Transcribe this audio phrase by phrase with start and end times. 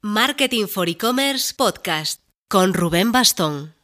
[0.00, 3.74] Marketing for E-Commerce Podcast con Rubén Bastón.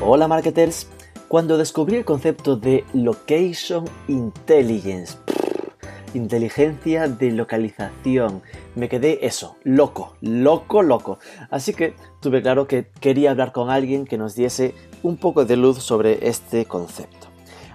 [0.00, 0.86] Hola marketers,
[1.26, 5.18] cuando descubrí el concepto de Location Intelligence,
[6.14, 8.42] inteligencia de localización,
[8.74, 11.18] me quedé eso, loco, loco, loco.
[11.50, 15.56] Así que tuve claro que quería hablar con alguien que nos diese un poco de
[15.56, 17.28] luz sobre este concepto.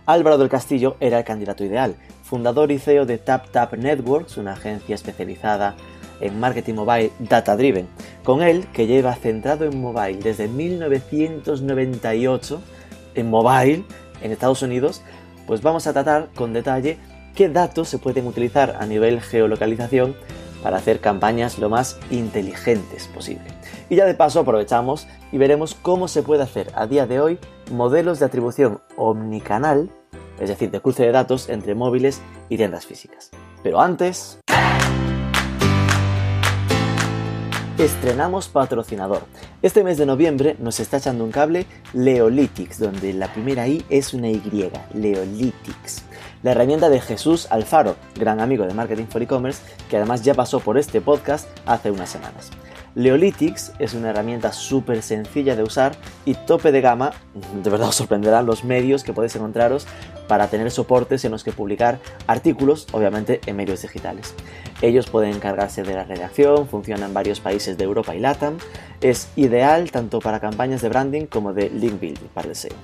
[0.05, 4.95] Álvaro del Castillo era el candidato ideal, fundador y CEO de TapTap Networks, una agencia
[4.95, 5.75] especializada
[6.21, 7.87] en marketing mobile data driven.
[8.23, 12.61] Con él, que lleva centrado en mobile desde 1998,
[13.15, 13.83] en mobile,
[14.21, 15.01] en Estados Unidos,
[15.47, 16.97] pues vamos a tratar con detalle
[17.39, 20.13] qué datos se pueden utilizar a nivel geolocalización
[20.61, 23.45] para hacer campañas lo más inteligentes posible.
[23.89, 27.39] Y ya de paso aprovechamos y veremos cómo se puede hacer a día de hoy
[27.71, 29.89] modelos de atribución omnicanal,
[30.37, 33.31] es decir, de cruce de datos entre móviles y tiendas físicas.
[33.63, 34.39] Pero antes...
[37.77, 39.21] Estrenamos patrocinador.
[39.61, 44.13] Este mes de noviembre nos está echando un cable Leolytics, donde la primera I es
[44.13, 46.08] una Y, Leolytics.
[46.41, 50.61] La herramienta de Jesús Alfaro, gran amigo de Marketing for E-Commerce, que además ya pasó
[50.61, 52.49] por este podcast hace unas semanas.
[52.95, 57.11] Leolytics es una herramienta súper sencilla de usar y tope de gama,
[57.63, 59.85] de verdad os sorprenderán los medios que podéis encontraros
[60.29, 64.33] para tener soportes en los que publicar artículos, obviamente en medios digitales.
[64.81, 68.59] Ellos pueden encargarse de la redacción, funciona en varios países de Europa y LATAM,
[69.01, 72.75] es ideal tanto para campañas de branding como de link building para el SEO.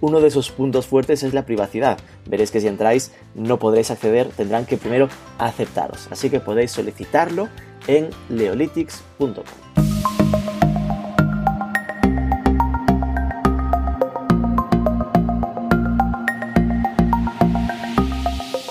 [0.00, 1.98] Uno de sus puntos fuertes es la privacidad.
[2.26, 6.08] Veréis que si entráis no podréis acceder, tendrán que primero aceptaros.
[6.10, 7.48] Así que podéis solicitarlo
[7.86, 9.44] en leolytics.com.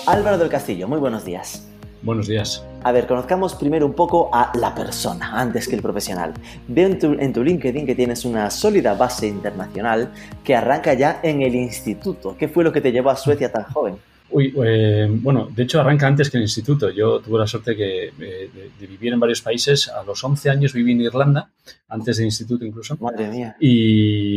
[0.06, 1.68] Álvaro del Castillo, muy buenos días.
[2.08, 2.64] Buenos días.
[2.84, 6.32] A ver, conozcamos primero un poco a la persona antes que el profesional.
[6.66, 10.10] Veo en tu, en tu, LinkedIn que tienes una sólida base internacional
[10.42, 12.34] que arranca ya en el instituto.
[12.38, 13.98] ¿Qué fue lo que te llevó a Suecia tan joven?
[14.30, 16.90] Uy, eh, bueno, de hecho arranca antes que el instituto.
[16.90, 19.88] Yo tuve la suerte que, eh, de, de, vivir en varios países.
[19.88, 21.50] A los 11 años viví en Irlanda,
[21.88, 22.96] antes del instituto incluso.
[23.00, 23.56] Madre mía.
[23.58, 24.36] Y...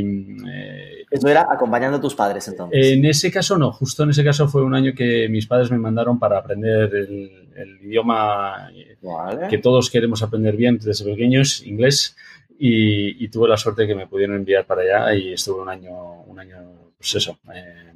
[0.49, 2.87] Eh, Eso era acompañando a tus padres entonces.
[2.87, 5.77] En ese caso no, justo en ese caso fue un año que mis padres me
[5.77, 9.47] mandaron para aprender el, el idioma vale.
[9.49, 12.15] que todos queremos aprender bien desde pequeños, inglés.
[12.63, 16.21] Y, y, tuve la suerte que me pudieron enviar para allá y estuve un año,
[16.27, 17.90] un año pues eso, eh,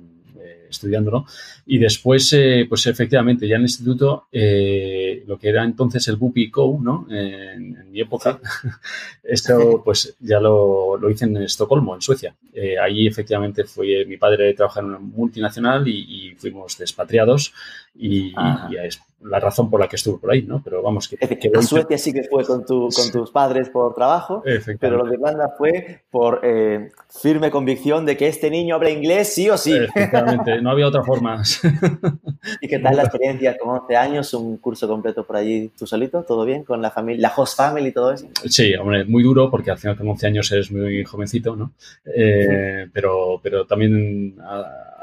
[0.76, 1.26] estudiándolo.
[1.66, 6.18] Y después, eh, pues efectivamente, ya en el instituto, eh, lo que era entonces el
[6.18, 7.08] Bupi Co, ¿no?
[7.10, 8.40] En, en mi época,
[9.24, 12.36] esto pues ya lo, lo, hice en Estocolmo, en Suecia.
[12.54, 17.54] Eh, allí efectivamente fue mi padre trabajar en una multinacional y, y fuimos despatriados
[17.98, 18.68] y, Ah.
[18.70, 19.00] y, es
[19.30, 20.62] la razón por la que estuve por ahí, ¿no?
[20.64, 21.18] Pero vamos, que...
[21.18, 24.44] Que Suecia sí que fue con, tu, con tus padres por trabajo,
[24.80, 29.34] pero lo de Irlanda fue por eh, firme convicción de que este niño habla inglés
[29.34, 29.76] sí o sí.
[29.76, 31.42] Efectivamente, no había otra forma.
[32.62, 36.24] ¿Y qué tal la experiencia con 11 años, un curso completo por allí tú solito?
[36.24, 36.64] ¿Todo bien?
[36.64, 38.28] ¿Con la familia, la host family y todo eso?
[38.46, 41.74] Sí, hombre, muy duro porque al final con 11 años eres muy jovencito, ¿no?
[42.06, 42.92] Eh, sí.
[42.94, 44.36] pero, pero también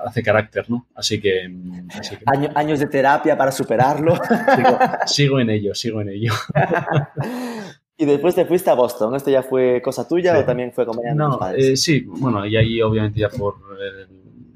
[0.05, 0.87] hace carácter, ¿no?
[0.95, 1.51] Así que...
[1.99, 2.25] Así que...
[2.27, 4.15] Año, años de terapia para superarlo.
[4.15, 6.33] Sigo, sigo en ello, sigo en ello.
[7.97, 9.15] y después te fuiste a Boston.
[9.15, 10.43] ¿Esto ya fue cosa tuya sí.
[10.43, 11.65] o también fue acompañando no, tus padres?
[11.65, 14.07] Eh, sí, bueno, y ahí obviamente ya por eh,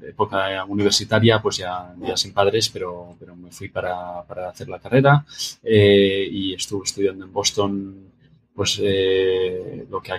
[0.09, 4.79] época universitaria, pues ya, ya sin padres, pero, pero me fui para, para hacer la
[4.79, 5.25] carrera
[5.63, 8.06] eh, y estuve estudiando en Boston
[8.57, 10.13] pues eh, lo que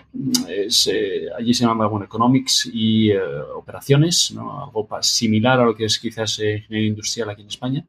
[0.49, 3.19] es, eh, allí se llama bueno, economics y eh,
[3.57, 4.65] operaciones, ¿no?
[4.65, 7.85] algo similar a lo que es quizás ingeniería industrial aquí en España.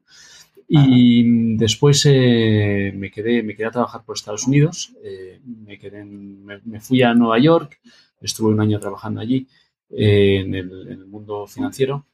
[0.72, 6.00] Y después eh, me, quedé, me quedé a trabajar por Estados Unidos, eh, me, quedé
[6.00, 7.80] en, me, me, fui a Nueva York,
[8.20, 9.46] estuve un año trabajando allí
[9.90, 12.06] eh, en el, en, el, mundo financiero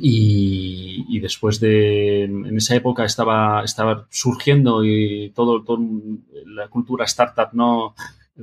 [0.00, 5.78] y, y, después de, en esa época estaba, estaba surgiendo y todo, todo
[6.46, 7.94] la cultura startup no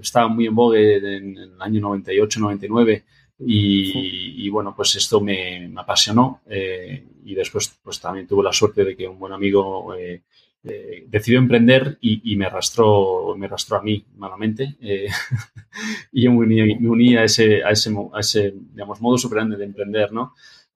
[0.02, 3.06] estaba muy en vogue en, en el año 98, 99
[3.40, 4.34] y, sí.
[4.38, 8.84] y, bueno, pues esto me, me apasionó eh, y después pues también tuve la suerte
[8.84, 10.22] de que un buen amigo eh,
[10.64, 15.08] eh, decidió emprender y, y, me arrastró me arrastró a mí malamente eh,
[16.12, 19.58] y yo me uní, me uní, a ese a ese a ese digamos modo superante
[19.58, 20.34] de emprender no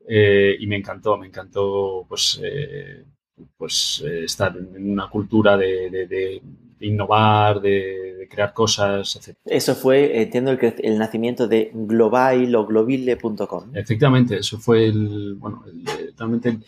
[0.10, 2.42] eh, y me encantó me encantó pues
[3.58, 6.42] pues estar en una cultura de, de, de
[6.88, 9.38] innovar, de, crear cosas, etc.
[9.46, 13.76] Eso fue, entiendo, el, el nacimiento de global o globile.com.
[13.76, 15.64] Efectivamente, eso fue el, bueno,
[16.18, 16.60] realmente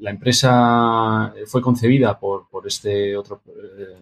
[0.00, 3.42] la empresa fue concebida por, por este otro,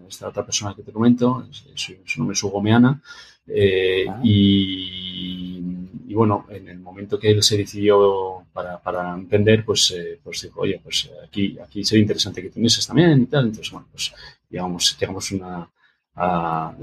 [0.09, 3.03] esta otra persona que te comento, su, nombre es Hugo Meana,
[3.47, 4.21] eh, ah.
[4.23, 10.43] y, bueno, en el momento que él se decidió para, para emprender, pues, eh, pues
[10.43, 13.47] dijo, oye, pues aquí, aquí sería interesante que tuvieses también y tal.
[13.47, 14.13] Entonces, bueno, pues
[14.51, 15.71] llegamos, llegamos una,
[16.15, 16.75] a,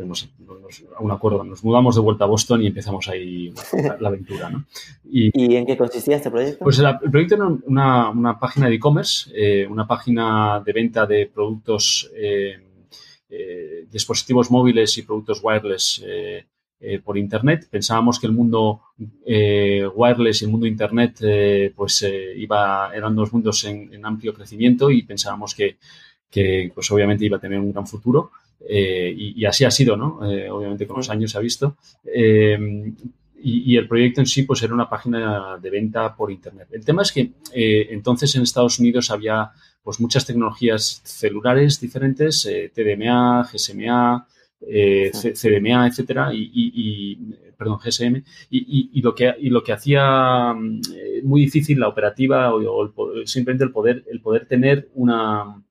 [1.00, 1.44] un acuerdo.
[1.44, 3.54] Nos mudamos de vuelta a Boston y empezamos ahí
[4.00, 4.50] la, aventura.
[4.50, 4.66] ¿no?
[5.12, 6.64] Y, en qué consistía este proyecto?
[6.64, 11.28] Pues el, proyecto era una, una página de e-commerce, eh, una página de venta de
[11.34, 12.60] productos eh,
[13.92, 16.04] dispositivos móviles y productos wireless
[16.80, 17.68] eh, eh, por Internet.
[17.70, 18.82] Pensábamos que el mundo
[19.26, 21.20] wireless y el mundo Internet
[21.76, 22.06] pues
[22.36, 25.78] iba, eran dos mundos en, amplio crecimiento y pensábamos que,
[26.30, 28.32] que, pues obviamente iba a tener un gran futuro.
[28.68, 30.20] y, así ha sido, ¿no?
[30.52, 31.78] obviamente con los años se ha visto.
[33.42, 36.68] Y, y, el proyecto en sí pues era una página de venta por internet.
[36.72, 39.52] El tema es que entonces en Estados Unidos había
[39.84, 44.28] pues muchas tecnologías celulares diferentes, eh, TDMA, GSMA,
[44.62, 47.18] eh, CDMA, etcétera, y,
[47.58, 52.54] perdón, GSM, y, lo que y lo que hacía mm, eh, muy difícil la operativa
[52.54, 55.62] o, simplemente el poder el poder tener una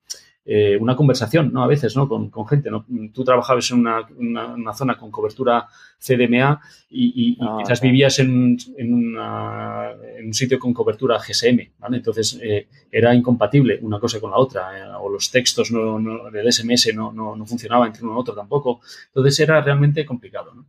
[0.51, 1.63] eh, una conversación, ¿no?
[1.63, 2.09] A veces, ¿no?
[2.09, 2.83] Con, gente, ¿no?
[3.13, 5.67] Tú trabajabas en una, zona con cobertura
[5.99, 6.59] CDMA
[6.89, 11.97] y, ah, quizás vivías en, un sitio con cobertura GSM, ¿vale?
[11.97, 16.51] Entonces, eh, era incompatible una cosa con la otra, eh, o los textos no, del
[16.51, 18.81] SMS no, no, funcionaba entre uno y otro tampoco.
[19.05, 20.65] Entonces, era realmente complicado, ¿no?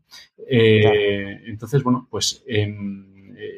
[0.47, 3.07] Entonces, bueno, pues em,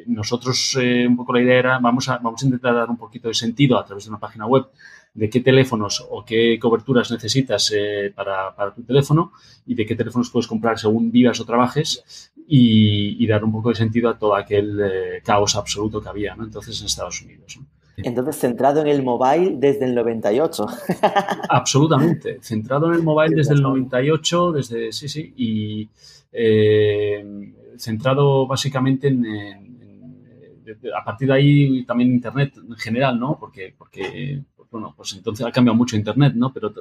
[0.06, 3.34] nosotros un poco la idea era, vamos a, vamos a intentar dar un poquito de
[3.34, 4.66] sentido a través de una página web
[5.14, 9.32] de qué teléfonos o qué coberturas necesitas eh, para, tu teléfono
[9.66, 13.74] y de qué teléfonos puedes comprar según vivas o trabajes y, dar un poco de
[13.76, 16.44] sentido a todo aquel eh, caos absoluto que había ¿no?
[16.44, 17.58] entonces en Estados Unidos.
[17.96, 20.66] Entonces, centrado en el mobile desde el 98.
[21.48, 25.88] Absolutamente, centrado en el mobile desde el 98, desde, sí, sí, y
[26.32, 29.24] eh, centrado básicamente en,
[30.96, 33.38] a partir de ahí también Internet en general, ¿no?
[33.38, 36.52] Porque, porque bueno, pues entonces ha cambiado mucho Internet, ¿no?
[36.52, 36.72] Pero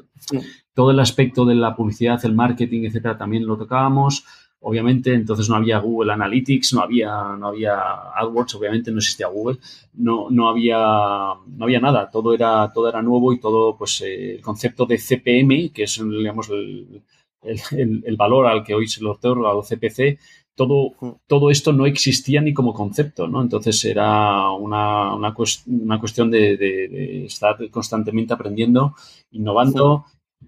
[0.73, 4.25] todo el aspecto de la publicidad, el marketing, etcétera, también lo tocábamos.
[4.61, 7.79] Obviamente, entonces no había Google Analytics, no había, no había
[8.15, 9.57] AdWords, obviamente no existía Google,
[9.93, 14.35] no, no, había, no había nada, todo era, todo era nuevo y todo, pues, eh,
[14.35, 17.01] el concepto de CPM, que es, digamos, el,
[17.41, 20.19] el, valor al que hoy se lo otorga, o CPC,
[20.67, 20.93] todo,
[21.27, 23.41] todo esto no existía ni como concepto, ¿no?
[23.41, 28.95] Entonces era una, una, cuestión de, estar constantemente aprendiendo,
[29.31, 30.05] innovando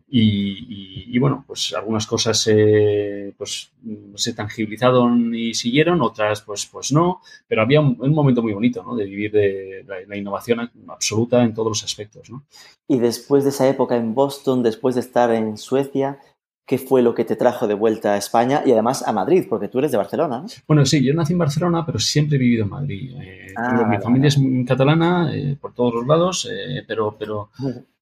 [0.07, 3.71] y, bueno, pues algunas cosas se, pues,
[4.15, 8.95] se tangibilizaron y siguieron, otras pues, pues no, pero había un, momento muy bonito, ¿no?
[8.95, 12.43] De vivir de la, innovación absoluta en todos los aspectos, ¿no?
[12.87, 16.19] Y después de esa época en Boston, después de estar en Suecia,
[16.65, 19.67] qué fue lo que te trajo de vuelta a España y además a Madrid, porque
[19.67, 20.45] tú eres de Barcelona.
[20.67, 23.11] Bueno, sí, yo nací en Barcelona, pero siempre he vivido en Madrid.
[23.21, 27.49] Eh, ah, mi familia es catalana eh, por todos los lados, eh, pero, pero,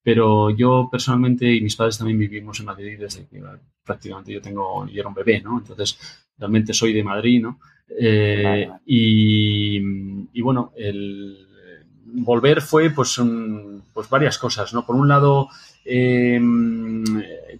[0.03, 3.41] pero yo personalmente y mis padres también vivimos en Madrid desde que
[3.83, 5.57] prácticamente yo tengo, yo era un bebé, ¿no?
[5.57, 5.97] Entonces,
[6.37, 7.59] realmente soy de Madrid, ¿no?
[8.85, 9.77] Y,
[10.33, 11.47] y, bueno, el
[12.05, 13.19] volver fue pues,
[13.93, 14.85] pues varias cosas, ¿no?
[14.85, 15.49] Por un lado,
[15.83, 17.03] Em,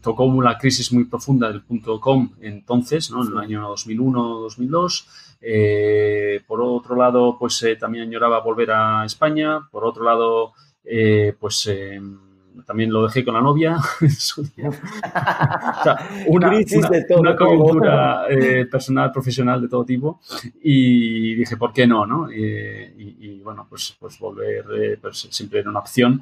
[0.01, 3.23] tocó una crisis muy profunda del punto com entonces, ¿no?
[3.23, 5.05] en el año 2001-2002.
[5.41, 9.67] Eh, por otro lado, pues eh, también añoraba volver a España.
[9.71, 12.17] Por otro lado, eh, pues em,
[12.65, 13.77] también lo dejé con la novia
[16.27, 18.27] una, crisis de todo una coyuntura
[18.69, 20.21] personal, profesional de todo tipo.
[20.61, 22.05] Y dije, ¿por qué no?
[22.05, 22.31] no?
[22.31, 26.21] Y, bueno, pues, pues volver pues, siempre era una opción.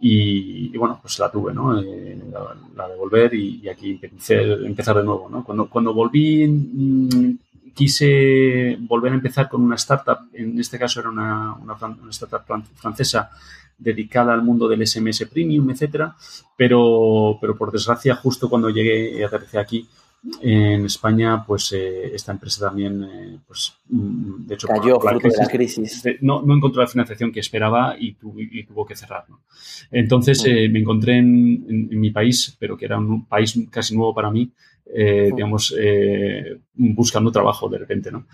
[0.00, 1.80] Y, bueno, pues la tuve, ¿no?
[1.80, 2.18] Eh,
[2.76, 5.44] la, de volver y, aquí empecé, empezar de nuevo, ¿no?
[5.44, 7.38] Cuando, cuando volví, mm,
[7.74, 12.42] quise volver a empezar con una startup, en este caso era una, una, una startup
[12.74, 13.30] francesa
[13.76, 16.14] dedicada al mundo del SMS Premium, etcétera,
[16.56, 19.88] pero, pero por desgracia, justo cuando llegué y aterricé aquí,
[20.40, 25.28] en España, pues eh, esta empresa también, eh, pues, mm, de hecho, cayó por fruto
[25.28, 26.02] de la crisis.
[26.22, 29.24] No, no, encontró la financiación que esperaba y, tuvo que cerrar.
[29.90, 34.30] Entonces eh, me encontré en, mi país, pero que era un país casi nuevo para
[34.30, 34.50] mí,
[34.86, 35.74] digamos,
[36.74, 38.26] buscando trabajo de repente, ¿no?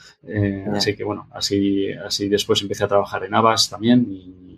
[0.73, 4.50] Así que bueno, así, así después empecé a trabajar en Avas también y,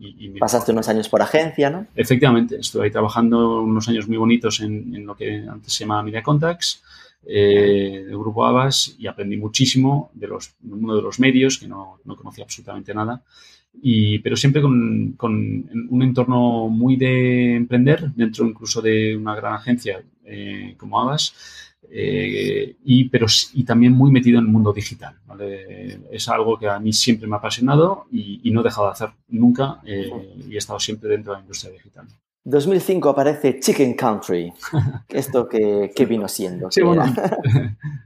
[0.00, 1.86] y, Pasaste unos años por agencia, ¿no?
[1.94, 6.22] Efectivamente, estuve ahí trabajando unos años muy bonitos en, lo que antes se llamaba Media
[6.22, 6.82] Contacts,
[7.26, 11.66] eh, del grupo Abbas, y aprendí muchísimo de los, del mundo de los medios, que
[11.68, 13.22] no, no conocía absolutamente nada.
[13.82, 19.54] Y, pero siempre con, con, un entorno muy de emprender, dentro incluso de una gran
[19.54, 21.34] agencia eh, como Abbas,
[21.90, 25.16] eh, y, pero, y también muy metido en el mundo digital.
[26.10, 29.10] Es algo que a mí siempre me ha apasionado y, no he dejado de hacer
[29.28, 30.10] nunca eh,
[30.48, 32.06] y he estado siempre dentro de la industria digital.
[32.48, 34.52] 2005 aparece Chicken Country.
[35.08, 36.70] ¿Esto qué, vino siendo?
[36.70, 37.02] Sí, bueno,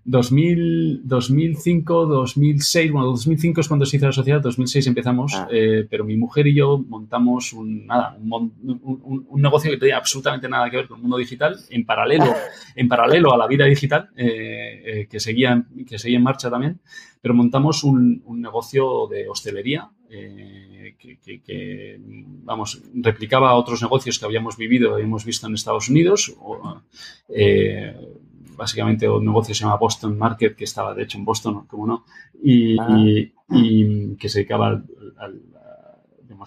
[0.07, 5.47] 2005, 2006, bueno, 2005 es cuando se hizo la sociedad, 2006 empezamos, ah.
[5.53, 10.71] eh, pero mi mujer y yo montamos un, nada, un, negocio que tenía absolutamente nada
[10.71, 12.25] que ver con el mundo digital, en paralelo,
[12.77, 16.81] en paralelo a la vida digital, eh, eh, que, seguía, que seguía en marcha también,
[17.21, 22.01] pero montamos un, negocio de hostelería que,
[22.45, 26.35] vamos, replicaba otros negocios que habíamos vivido y hemos visto en Estados Unidos.
[27.29, 27.95] Eh,
[28.57, 32.05] básicamente un negocio se llama Boston Market, que estaba de hecho en Boston, como no,
[32.43, 33.05] y, ah.
[34.19, 34.83] que se dedicaba
[35.19, 35.43] al,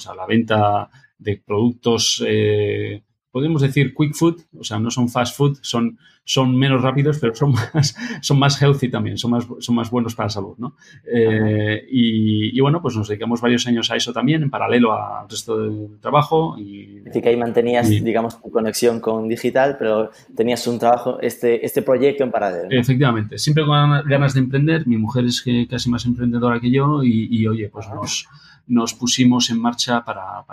[0.08, 3.04] a la venta de productos eh,
[3.34, 7.34] podemos decir quick food, o sea, no son fast food, son, son menos rápidos, pero
[7.34, 10.76] son más, son más healthy también, son más, son más buenos para la salud, ¿no?
[11.12, 15.58] Eh, y, bueno, pues nos dedicamos varios años a eso también, en paralelo al resto
[15.58, 16.56] del trabajo.
[16.60, 21.66] Y, Así que ahí mantenías, digamos, tu conexión con digital, pero tenías un trabajo, este,
[21.66, 22.68] este proyecto en paralelo.
[22.70, 27.04] Efectivamente, siempre con ganas de emprender, mi mujer es que casi más emprendedora que yo
[27.04, 28.28] y, oye, pues nos
[28.68, 30.44] nos pusimos en marcha para,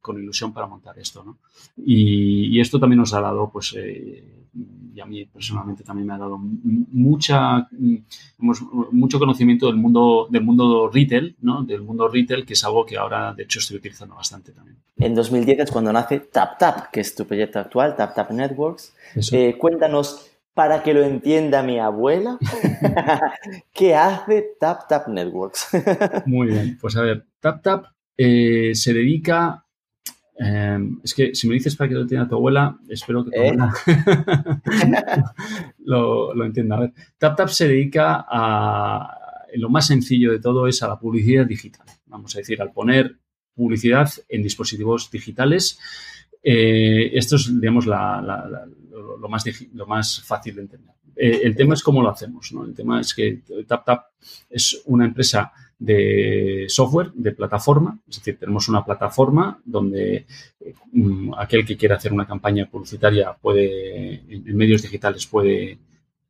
[0.00, 1.24] con ilusión para montar esto.
[1.24, 1.38] ¿no?
[1.76, 4.24] Y, esto también nos ha dado, pues, eh,
[4.94, 7.68] y a mí personalmente también me ha dado mucha,
[8.92, 11.64] mucho conocimiento del mundo, del mundo retail, ¿no?
[11.64, 14.76] del mundo retail, que es algo que ahora, de hecho, estoy utilizando bastante también.
[14.96, 18.94] En 2010 es cuando nace TapTap, que es tu proyecto actual, TapTap Networks.
[19.32, 22.38] Eh, cuéntanos para que lo entienda mi abuela,
[23.72, 25.68] ¿qué hace TapTap Networks?
[26.26, 27.84] Muy bien, pues a ver, TapTap
[28.16, 29.66] eh, se dedica,
[30.40, 33.36] eh, es que si me dices para que lo entienda tu abuela, espero que tu
[33.36, 33.50] ¿Eh?
[33.50, 33.74] abuela
[35.84, 36.76] lo, entienda.
[36.76, 41.44] A ver, TapTap se dedica a, lo más sencillo de todo es a la publicidad
[41.44, 43.18] digital, vamos a decir, al poner
[43.54, 45.78] publicidad en dispositivos digitales.
[46.42, 48.66] esto es, digamos, la
[49.20, 50.94] lo, más, lo más fácil de entender.
[51.14, 52.52] Eh, el tema es cómo lo hacemos.
[52.52, 52.64] ¿no?
[52.64, 54.06] El tema es que TapTap
[54.50, 55.52] es una empresa
[55.84, 60.26] de software, de plataforma, es decir, tenemos una plataforma donde
[60.92, 65.78] mm, aquel que quiera hacer una campaña publicitaria puede, en, medios digitales puede,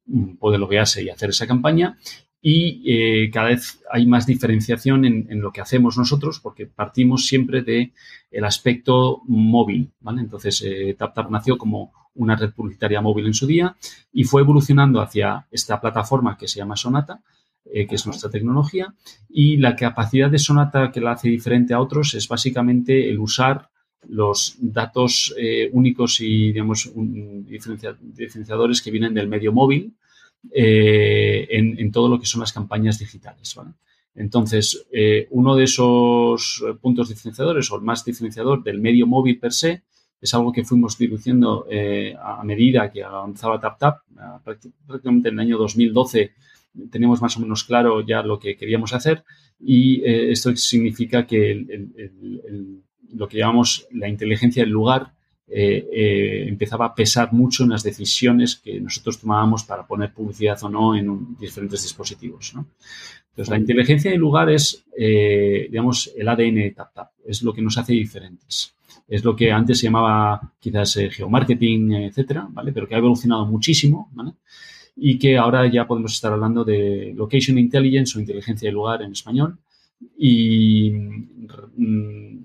[0.06, 1.98] mm, puede loguearse y hacer esa campaña
[2.46, 7.62] y eh, cada vez hay más diferenciación en, lo que hacemos nosotros porque partimos siempre
[7.62, 7.92] del
[8.30, 10.20] el aspecto móvil, ¿vale?
[10.20, 13.76] Entonces, eh, TapTap nació como una red publicitaria móvil en su día
[14.12, 17.22] y fue evolucionando hacia esta plataforma que se llama Sonata,
[17.64, 18.94] eh, que es nuestra tecnología,
[19.28, 23.68] y la capacidad de Sonata que la hace diferente a otros es básicamente el usar
[24.08, 29.94] los datos eh, únicos y, digamos, diferenciadores que vienen del medio móvil
[30.52, 33.56] eh, en, todo lo que son las campañas digitales.
[34.14, 34.86] Entonces,
[35.30, 39.84] uno de esos puntos diferenciadores o el más diferenciador del medio móvil per se
[40.24, 43.98] es algo que fuimos diluciendo eh, a medida que avanzaba TapTap.
[44.86, 46.32] Prácticamente en el año 2012
[46.90, 49.24] teníamos más o menos claro ya lo que queríamos hacer
[49.60, 51.64] y eh, esto significa que
[53.12, 55.12] lo que llamamos la inteligencia del lugar
[55.46, 60.68] eh, empezaba a pesar mucho en las decisiones que nosotros tomábamos para poner publicidad o
[60.68, 62.54] no en diferentes dispositivos.
[62.54, 67.76] Entonces, la inteligencia del lugar es, digamos, el ADN de TapTap, es lo que nos
[67.76, 68.74] hace diferentes
[69.08, 72.72] es lo que antes se llamaba quizás eh, geomarketing, etcétera, ¿vale?
[72.72, 74.32] Pero que ha evolucionado muchísimo, ¿vale?
[74.96, 79.12] Y que ahora ya podemos estar hablando de location intelligence o inteligencia de lugar en
[79.12, 79.58] español.
[80.16, 82.38] Y mm,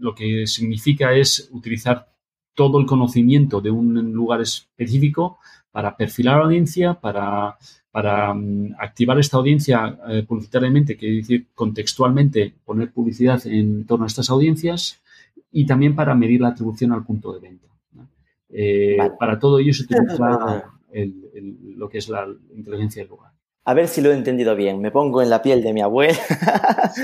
[0.00, 2.08] lo que significa es utilizar
[2.54, 5.38] todo el conocimiento de un lugar específico
[5.70, 7.56] para perfilar audiencia, para,
[7.90, 14.08] para mm, activar esta audiencia eh, publicitariamente, que decir contextualmente poner publicidad en torno a
[14.08, 15.02] estas audiencias
[15.50, 17.68] y también para medir la atribución al punto de venta.
[18.56, 23.32] Eh, para todo ello se utiliza lo que es la inteligencia del lugar.
[23.64, 24.80] A ver si lo he entendido bien.
[24.80, 26.18] Me pongo en la piel de mi abuela.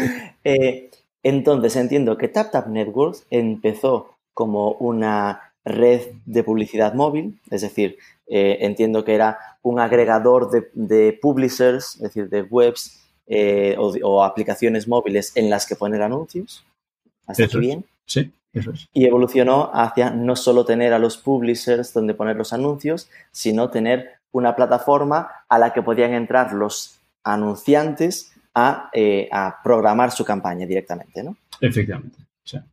[0.42, 0.90] Eh,
[1.22, 8.56] entonces entiendo que TapTap Networks empezó como una red de publicidad móvil, es decir, eh,
[8.60, 13.02] entiendo que era un agregador de, publishers, es decir, de webs
[13.76, 16.64] o, o, aplicaciones móviles en las que poner anuncios.
[17.26, 17.84] ¿Hasta aquí bien?
[18.06, 18.88] Sí, eso es.
[18.92, 24.20] Y evolucionó hacia no solo tener a los publishers donde poner los anuncios, sino tener
[24.32, 29.28] una plataforma a la que podían entrar los anunciantes a, eh,
[29.62, 31.36] programar su campaña directamente, ¿no?
[31.60, 32.18] Efectivamente.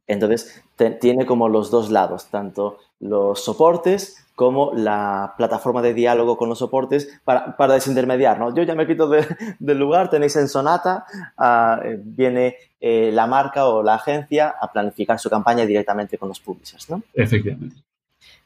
[0.08, 0.64] Entonces,
[1.00, 6.60] tiene como los dos lados, tanto los soportes como la plataforma de diálogo con los
[6.60, 8.54] soportes para, desintermediar, ¿no?
[8.54, 9.10] Yo ya me quito
[9.60, 11.06] del lugar, tenéis en Sonata,
[11.40, 16.30] ah, eh, viene eh, la marca o la agencia a planificar su campaña directamente con
[16.30, 17.02] los publishers, ¿no?
[17.16, 17.78] Efectivamente.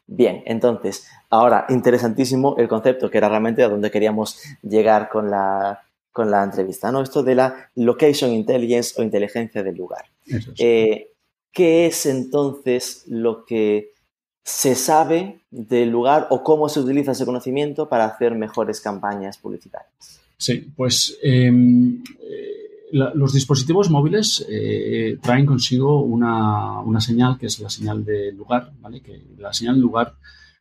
[0.07, 5.81] Bien, entonces, ahora, interesantísimo el concepto, que era realmente a donde queríamos llegar con la,
[6.13, 7.01] con la entrevista, ¿no?
[7.01, 10.05] Esto de la location intelligence o inteligencia del lugar.
[10.57, 11.11] Eh,
[11.51, 13.91] ¿Qué es entonces lo que
[14.43, 20.19] se sabe del lugar o cómo se utiliza ese conocimiento para hacer mejores campañas publicitarias.
[20.37, 27.69] Sí, pues em, eh, los dispositivos móviles eh, traen consigo una, señal que es la
[27.69, 29.01] señal de lugar, ¿vale?
[29.01, 30.15] Que la señal de lugar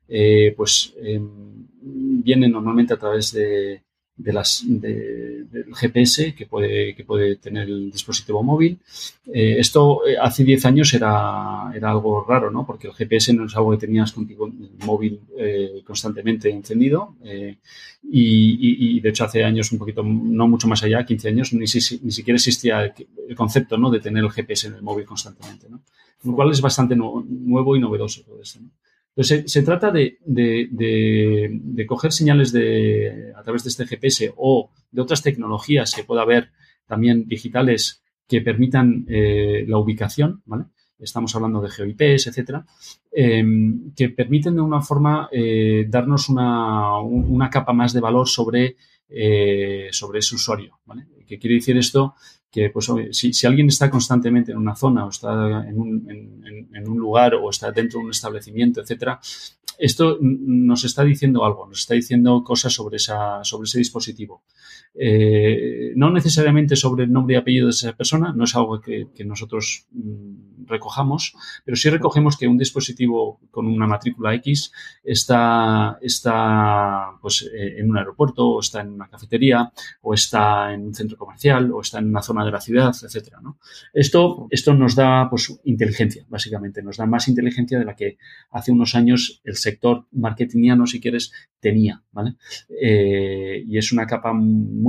[0.08, 3.82] eh, pues em, viene normalmente a través de,
[4.22, 8.78] de las, del GPS que puede, que puede tener el dispositivo móvil.
[9.26, 12.66] Eh, esto eh, hace 10 años era, era algo raro, ¿no?
[12.66, 17.16] Porque el GPS no es algo que tenías contigo el móvil eh, constantemente encendido.
[18.02, 21.66] Y, de hecho, hace años, un poquito, no mucho más allá, 15 años, ni, ni
[22.12, 22.94] siquiera existía
[23.28, 23.90] el concepto ¿no?
[23.90, 25.80] de tener el GPS en el móvil constantemente, ¿no?
[26.24, 28.70] Lo cual es bastante nuevo y novedoso todo esto, ¿no?
[29.22, 30.18] Se, trata de,
[31.86, 36.50] coger señales de, a través de este GPS o de otras tecnologías que pueda haber
[36.86, 40.66] también digitales que permitan eh, la ubicación, ¿vale?
[40.98, 42.64] Estamos hablando de GeoIPs, etcétera,
[43.10, 48.76] em, que permiten de una forma eh, darnos una, capa más de valor sobre,
[49.08, 50.78] eh, sobre ese usuario.
[51.26, 52.14] ¿Qué quiere decir esto?
[52.50, 57.48] Que pues, si, alguien está constantemente en una zona o está en un, lugar o
[57.48, 59.20] está dentro de un establecimiento, etcétera,
[59.78, 64.42] esto nos está diciendo algo, nos está diciendo cosas sobre, esa, sobre ese dispositivo.
[64.94, 69.06] Eh, no necesariamente sobre el nombre y apellido de esa persona, no es algo que,
[69.24, 74.72] nosotros mm, recojamos, pero sí recogemos que un dispositivo con una matrícula X
[75.04, 80.86] está, está pues, eh, en un aeropuerto, o está en una cafetería, o está en
[80.86, 83.38] un centro comercial, o está en una zona de la ciudad, etcétera.
[83.92, 88.18] Esto, esto nos da pues, inteligencia, básicamente, nos da más inteligencia de la que
[88.50, 92.02] hace unos años el sector marketingiano, si quieres, tenía.
[92.12, 92.34] ¿vale?
[92.68, 94.32] Eh, y es una capa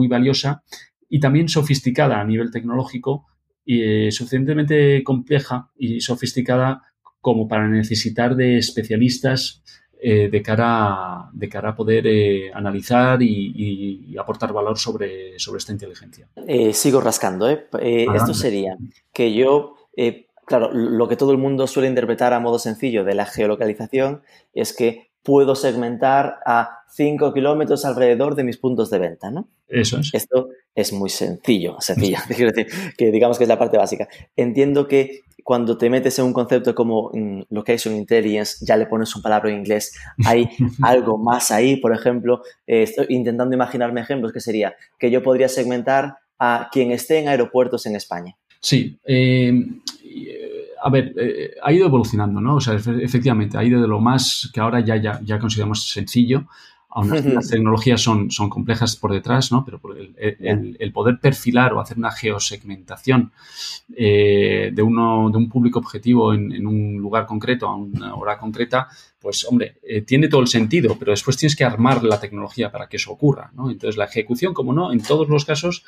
[0.07, 0.63] valiosa
[1.09, 3.27] y también sofisticada a nivel tecnológico
[3.65, 6.83] y eh, suficientemente compleja y sofisticada
[7.19, 9.63] como para necesitar de especialistas
[10.01, 15.71] eh, de, cara, de cara a poder eh, analizar y, aportar valor sobre, sobre esta
[15.71, 16.27] inteligencia.
[16.73, 17.47] sigo rascando.
[17.49, 18.77] esto sería
[19.13, 19.75] que yo,
[20.45, 24.21] claro, lo que todo el mundo suele interpretar a modo sencillo de la geolocalización
[24.53, 29.47] es que puedo segmentar a 5 kilómetros alrededor de mis puntos de venta, ¿no?
[29.67, 30.09] Eso es.
[30.13, 32.17] Esto es muy sencillo, sencillo.
[32.35, 34.07] Quiero decir, que digamos que es la parte básica.
[34.35, 39.15] Entiendo que cuando te metes en un concepto como mm, location intelligence, ya le pones
[39.15, 39.93] un palabra en inglés,
[40.25, 40.49] hay
[40.83, 45.47] algo más ahí, por ejemplo, eh, estoy intentando imaginarme ejemplos que sería que yo podría
[45.47, 48.35] segmentar a quien esté en aeropuertos en España.
[48.59, 49.51] Sí, eh,
[50.81, 52.55] a ver, eh, ha ido evolucionando, ¿no?
[52.55, 56.45] O sea, efectivamente, ha ido de lo más que ahora ya, ya, ya consideramos sencillo.
[56.93, 59.63] Aún las tecnologías son, son complejas por detrás, ¿no?
[59.63, 63.31] Pero el, poder perfilar o hacer una geosegmentación
[63.95, 68.89] eh, de, uno, de un público objetivo en, un lugar concreto, a una hora concreta,
[69.21, 72.87] pues, hombre, eh, tiene todo el sentido, pero después tienes que armar la tecnología para
[72.87, 73.71] que eso ocurra, ¿no?
[73.71, 75.85] Entonces, la ejecución, como no, en todos los casos,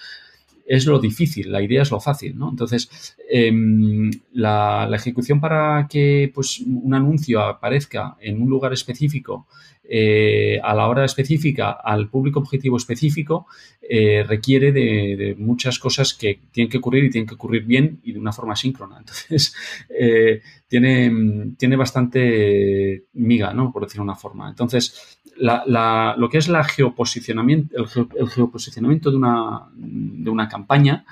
[0.65, 2.49] es lo difícil, la idea es lo fácil, ¿no?
[2.49, 9.47] Entonces, em, la, ejecución para que pues, un anuncio aparezca en un lugar específico,
[9.85, 13.47] eh, a la hora específica, al público objetivo específico,
[13.81, 18.13] eh, requiere de, muchas cosas que tienen que ocurrir y tienen que ocurrir bien y
[18.13, 18.97] de una forma síncrona.
[18.99, 19.53] Entonces,
[19.89, 23.71] eh, tiene, tiene bastante miga, ¿no?
[23.71, 24.49] Por decir una forma.
[24.49, 31.05] Entonces, lo que es la geoposicionamiento, el, geoposicionamiento de una, de una campaña,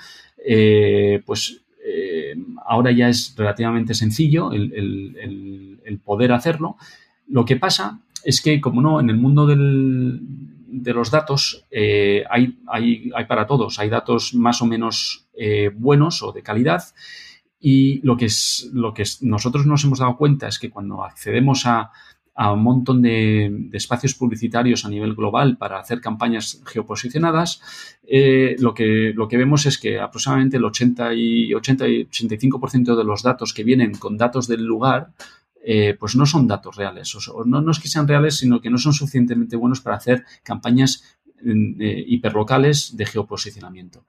[1.25, 1.61] pues
[2.65, 6.77] ahora ya es relativamente sencillo el, poder hacerlo.
[7.31, 12.59] Lo que pasa es que, como no, en el mundo de los datos eh, hay,
[13.27, 15.27] para todos, hay datos más o menos
[15.75, 16.83] buenos o de calidad.
[17.59, 18.27] Y lo que,
[19.21, 21.91] nosotros nos hemos dado cuenta es que cuando accedemos a,
[22.35, 27.61] a un montón de, espacios publicitarios a nivel global para hacer campañas geoposicionadas,
[28.07, 32.95] eh, lo, que, lo que vemos es que aproximadamente el 80 y, 80 y 85%
[32.95, 35.11] de los datos que vienen con datos del lugar
[35.63, 37.15] eh, pues no son datos reales.
[37.15, 40.25] O, no, no, es que sean reales, sino que no son suficientemente buenos para hacer
[40.43, 41.03] campañas
[41.43, 44.05] eh, hiperlocales de geoposicionamiento.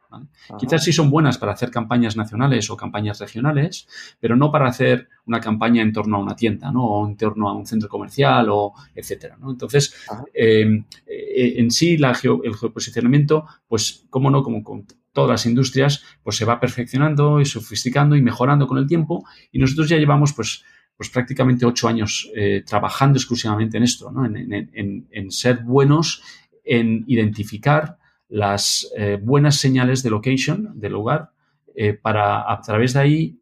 [0.59, 3.89] Quizás sí son buenas para hacer campañas nacionales o campañas regionales,
[4.21, 6.85] pero no para hacer una campaña en torno a una tienda, ¿no?
[6.85, 9.95] O en torno a un centro comercial o etcétera, Entonces,
[10.35, 16.37] em, eh, en sí el geoposicionamiento, pues, cómo no, como con todas las industrias, pues
[16.37, 20.65] se va perfeccionando y sofisticando y mejorando con el tiempo y nosotros ya llevamos, pues,
[21.03, 26.23] pues prácticamente ocho años eh, trabajando exclusivamente en esto, en, ser buenos
[26.65, 31.33] en identificar las eh, buenas señales de location, de lugar,
[31.75, 33.41] eh, para a través de ahí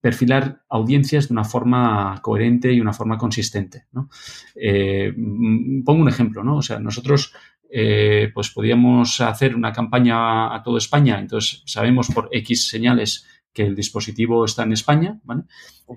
[0.00, 3.86] perfilar audiencias de una forma coherente y una forma consistente.
[3.96, 6.58] Mm, pongo un ejemplo, ¿no?
[6.58, 7.32] O sea, nosotros
[8.32, 13.74] pues podíamos hacer una campaña a toda España, entonces sabemos por X señales que el
[13.74, 15.44] dispositivo está en España, ¿vale?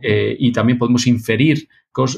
[0.01, 1.67] Eh, y también podemos inferir,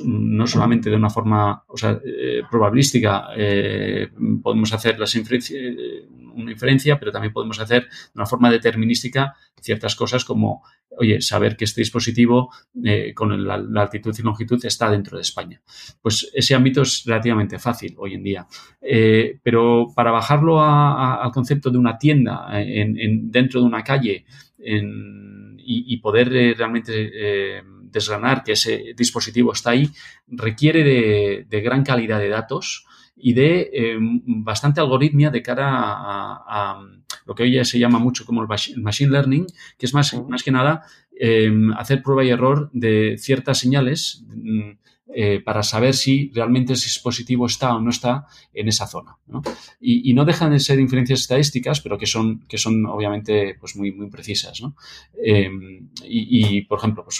[0.04, 4.10] no solamente de una forma o sea, eh, probabilística, eh,
[4.42, 10.24] podemos hacer las una inferencia, pero también podemos hacer de una forma determinística ciertas cosas
[10.24, 10.64] como,
[10.98, 12.50] oye, saber que este dispositivo
[13.14, 15.62] con la, altitud y longitud está dentro de España.
[16.02, 18.48] Pues ese ámbito es relativamente fácil hoy en día.
[19.44, 24.26] pero para bajarlo al concepto de una tienda en, dentro de una calle,
[25.72, 29.90] y, poder eh, realmente eh, desgranar que ese dispositivo está ahí,
[30.28, 36.82] requiere de, gran calidad de datos y de em, bastante algoritmia de cara a,
[37.26, 38.48] lo que hoy ya se llama mucho como el
[38.82, 39.46] machine learning,
[39.78, 40.84] que es más, más que nada
[41.20, 44.72] em, hacer prueba y error de ciertas señales mm,
[45.12, 49.18] eh, para saber si realmente ese dispositivo está o no está en esa zona.
[49.80, 53.92] Y, no dejan de ser inferencias estadísticas, pero que son, que son obviamente pues muy,
[53.92, 54.62] muy precisas.
[55.24, 57.20] Em, y, por ejemplo, pues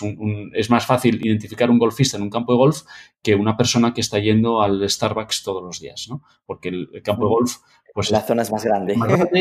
[0.54, 2.82] es más fácil identificar un golfista en un campo de golf
[3.22, 6.10] que una persona que está yendo al Starbucks todos los días,
[6.46, 7.58] porque el campo de golf
[7.94, 8.96] pues la zona es más grande.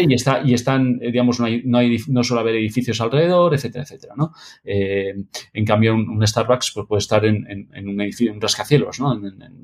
[0.09, 3.55] y, está, y están, eh, digamos, no, hay, no, hay, no suele haber edificios alrededor,
[3.55, 4.33] etcétera, etcétera, ¿no?
[4.65, 5.15] Eh,
[5.53, 9.17] en cambio, un, Starbucks pues, puede estar en, en, un edificio, un rascacielos, ¿no?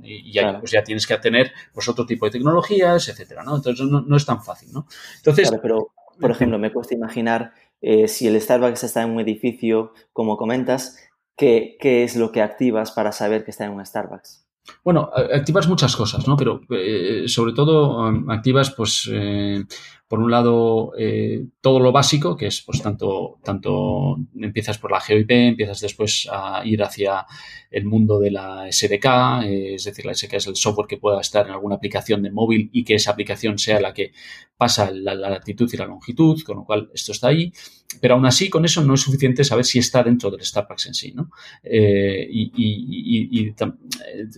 [0.03, 3.57] y ahí pues, ya tienes que tener pues, otro tipo de tecnologías, etcétera, ¿no?
[3.57, 4.87] Entonces, no, no es tan fácil, ¿no?
[5.17, 5.49] Entonces...
[5.49, 9.93] Claro, pero, por ejemplo, me cuesta imaginar eh, si el Starbucks está en un edificio,
[10.13, 10.97] como comentas,
[11.37, 14.45] ¿qué, ¿qué es lo que activas para saber que está en un Starbucks?
[14.83, 16.37] Bueno, activas muchas cosas, ¿no?
[16.37, 19.63] Pero eh, sobre todo um, activas, pues, eh,
[20.09, 25.01] por un lado, eh, todo lo básico, que es, pues, tanto, tanto empiezas por la
[25.01, 27.27] GeoIP, empiezas después a ir hacia
[27.71, 31.47] el mundo de la SDK, es decir, la SDK es el software que pueda estar
[31.47, 34.13] en alguna aplicación de móvil y que esa aplicación sea la que
[34.57, 37.53] pasa la, latitud y la longitud, con lo cual esto está ahí.
[38.01, 40.95] Pero aún así, con eso no es suficiente saber si está dentro del Starbucks en
[40.95, 41.31] sí, ¿no?
[41.63, 43.55] Eh, y, eh,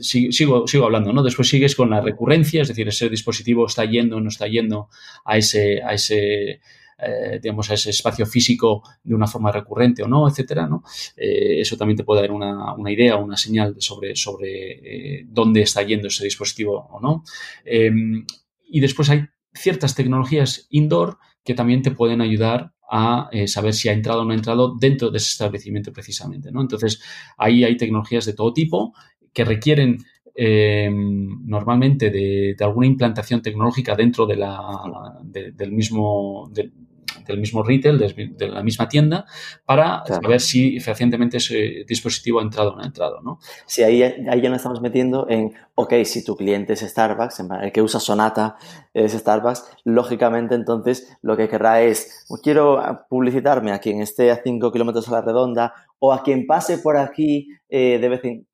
[0.01, 1.23] sigo, sigo hablando, ¿no?
[1.23, 4.89] Después sigues con la recurrencia, es decir, ese dispositivo está yendo o no está yendo
[5.25, 6.61] a ese, a ese
[6.99, 10.83] eh, digamos, a ese espacio físico de una forma recurrente o no, etcétera, ¿no?
[11.17, 16.09] eso también te puede dar una, una idea, una señal sobre, sobre dónde está yendo
[16.09, 17.23] ese dispositivo o no.
[17.65, 23.89] y después hay ciertas tecnologías indoor que también te pueden ayudar a eh, saber si
[23.89, 26.53] ha entrado o no ha entrado dentro de ese establecimiento precisamente.
[26.53, 26.61] ¿no?
[26.61, 27.01] Entonces,
[27.37, 28.95] ahí hay tecnologías de todo tipo
[29.33, 29.99] que requieren
[30.35, 36.51] eh, normalmente de, alguna implantación tecnológica dentro de la, del mismo,
[37.27, 39.27] del mismo retail, de, la misma tienda,
[39.65, 43.39] para saber si fehacientemente ese dispositivo ha entrado o no ha entrado, ¿no?
[43.67, 47.73] Sí, ahí, ahí ya nos estamos metiendo en, ok, si tu cliente es Starbucks, el
[47.73, 48.57] que usa Sonata
[48.95, 54.73] es Starbucks, lógicamente entonces lo que querrá es, quiero publicitarme a quien esté a 5
[54.73, 58.47] kilómetros a la redonda o a quien pase por aquí eh, de, vez en,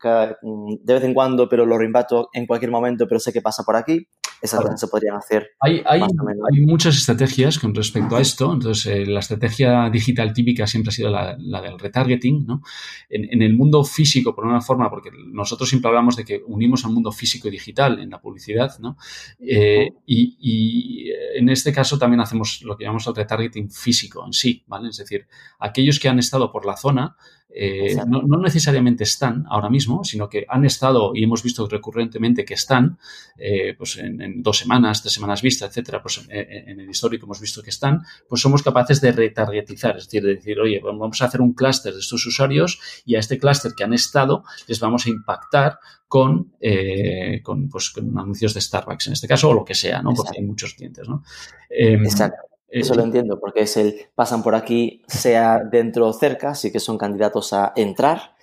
[0.82, 3.76] de vez en cuando, pero lo reimbato en cualquier momento, pero sé que pasa por
[3.76, 4.06] aquí
[4.42, 5.50] esas cosas se podrían hacer.
[5.60, 8.52] Hay, hay, hay, muchas estrategias con respecto a esto.
[8.52, 12.44] Entonces, eh, la estrategia digital típica siempre ha sido la, del retargeting.
[12.44, 12.60] ¿no?
[13.08, 16.90] En, el mundo físico, por una forma, porque nosotros siempre hablamos de que unimos al
[16.90, 18.76] mundo físico y digital en la publicidad.
[18.80, 18.96] ¿no?
[19.38, 24.32] Eh, y, y, en este caso también hacemos lo que llamamos el retargeting físico en
[24.32, 24.64] sí.
[24.66, 24.88] ¿vale?
[24.88, 25.28] Es decir,
[25.60, 27.16] aquellos que han estado por la zona
[27.54, 32.54] eh, no, necesariamente están ahora mismo, sino que han estado y hemos visto recurrentemente que
[32.54, 32.98] están,
[33.36, 37.62] eh, pues en, dos semanas, tres semanas vista, etcétera, pues en, el histórico hemos visto
[37.62, 41.40] que están, pues somos capaces de retargetizar, es decir, de decir, oye, vamos a hacer
[41.40, 45.10] un clúster de estos usuarios y a este clúster que han estado les vamos a
[45.10, 49.74] impactar con, eh, con, pues, con anuncios de Starbucks en este caso o lo que
[49.74, 50.12] sea, ¿no?
[50.14, 51.22] Porque hay muchos clientes, ¿no?
[51.70, 52.51] Em, Exacto.
[52.72, 56.80] Eso lo entiendo, porque es el pasan por aquí, sea dentro o cerca, sí que
[56.80, 58.34] son candidatos a entrar.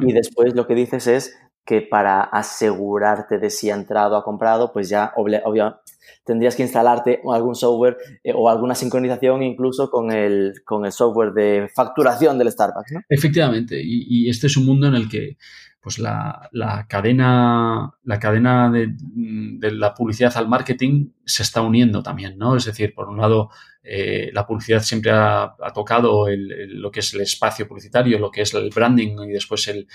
[0.00, 4.24] Y después lo que dices es que para asegurarte de si ha entrado o ha
[4.24, 5.80] comprado, pues ya obvio,
[6.24, 11.32] tendrías que instalarte algún software eh, o alguna sincronización incluso con el, con el software
[11.32, 12.92] de facturación del Starbucks.
[13.08, 15.36] Efectivamente, y, este es un mundo en el que
[15.80, 16.48] pues la,
[16.88, 18.94] cadena, la cadena de,
[19.70, 22.56] la publicidad al marketing se está uniendo también, ¿no?
[22.56, 23.50] Es decir, por un lado,
[23.82, 28.54] eh, la publicidad siempre ha, tocado lo que es el espacio publicitario, lo que es
[28.54, 29.86] el branding y después el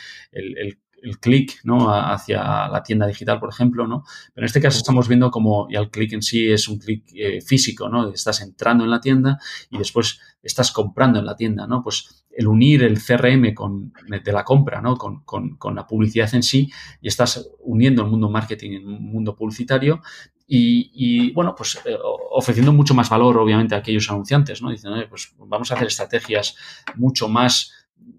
[1.04, 1.94] el clic ¿no?
[1.94, 4.04] hacia la tienda digital, por ejemplo, ¿no?
[4.34, 7.04] Pero en este caso estamos viendo como ya el clic en sí es un clic
[7.14, 8.12] eh, físico, ¿no?
[8.12, 11.84] Estás entrando en la tienda y después estás comprando en la tienda, ¿no?
[11.84, 14.96] Pues el unir el CRM con, de la compra, ¿no?
[14.96, 19.36] Con, con, la publicidad en sí y estás uniendo el mundo marketing en un mundo
[19.36, 20.02] publicitario
[20.52, 21.96] y, bueno, pues eh,
[22.32, 24.72] ofreciendo mucho más valor, obviamente, a aquellos anunciantes, ¿no?
[24.72, 26.56] Dicen, pues vamos a hacer estrategias
[26.96, 27.72] mucho más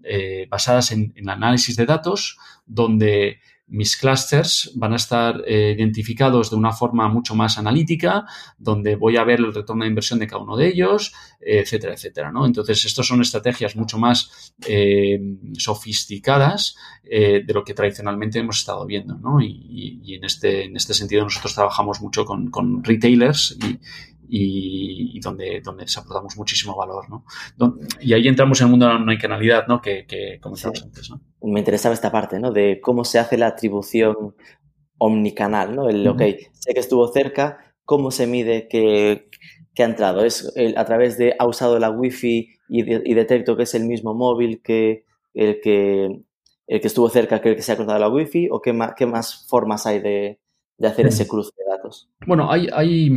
[0.03, 6.57] eh, basadas en, análisis de datos, donde mis clusters van a estar eh, identificados de
[6.57, 8.25] una forma mucho más analítica,
[8.57, 12.33] donde voy a ver el retorno de inversión de cada uno de ellos, etcétera, etcétera.
[12.43, 15.19] Entonces, estas son estrategias mucho más eh,
[15.57, 19.17] sofisticadas de lo que tradicionalmente hemos estado viendo.
[19.41, 23.79] Y, en, este, en este sentido, nosotros trabajamos mucho con, con retailers y,
[24.33, 27.25] y, donde, donde aportamos muchísimo valor, ¿no?
[27.99, 29.81] Y ahí entramos en el mundo de la omnicanalidad, ¿no?
[29.81, 31.21] Que, que comenzamos antes, ¿no?
[31.41, 32.51] Me interesaba esta parte, ¿no?
[32.51, 34.35] De cómo se hace la atribución
[34.97, 35.89] omnicanal, ¿no?
[35.89, 36.21] El, ok,
[36.53, 39.27] sé que estuvo cerca, ¿cómo se mide que,
[39.73, 40.23] que ha entrado?
[40.23, 44.13] ¿Es a través de ha usado la wifi y, y detecto que es el mismo
[44.13, 46.05] móvil que el que,
[46.67, 48.47] el que estuvo cerca que el que se ha cruzado la wifi?
[48.49, 50.39] ¿O qué más, qué más formas hay de,
[50.77, 51.51] de hacer ese cruce
[52.25, 53.11] Bueno, hay, hay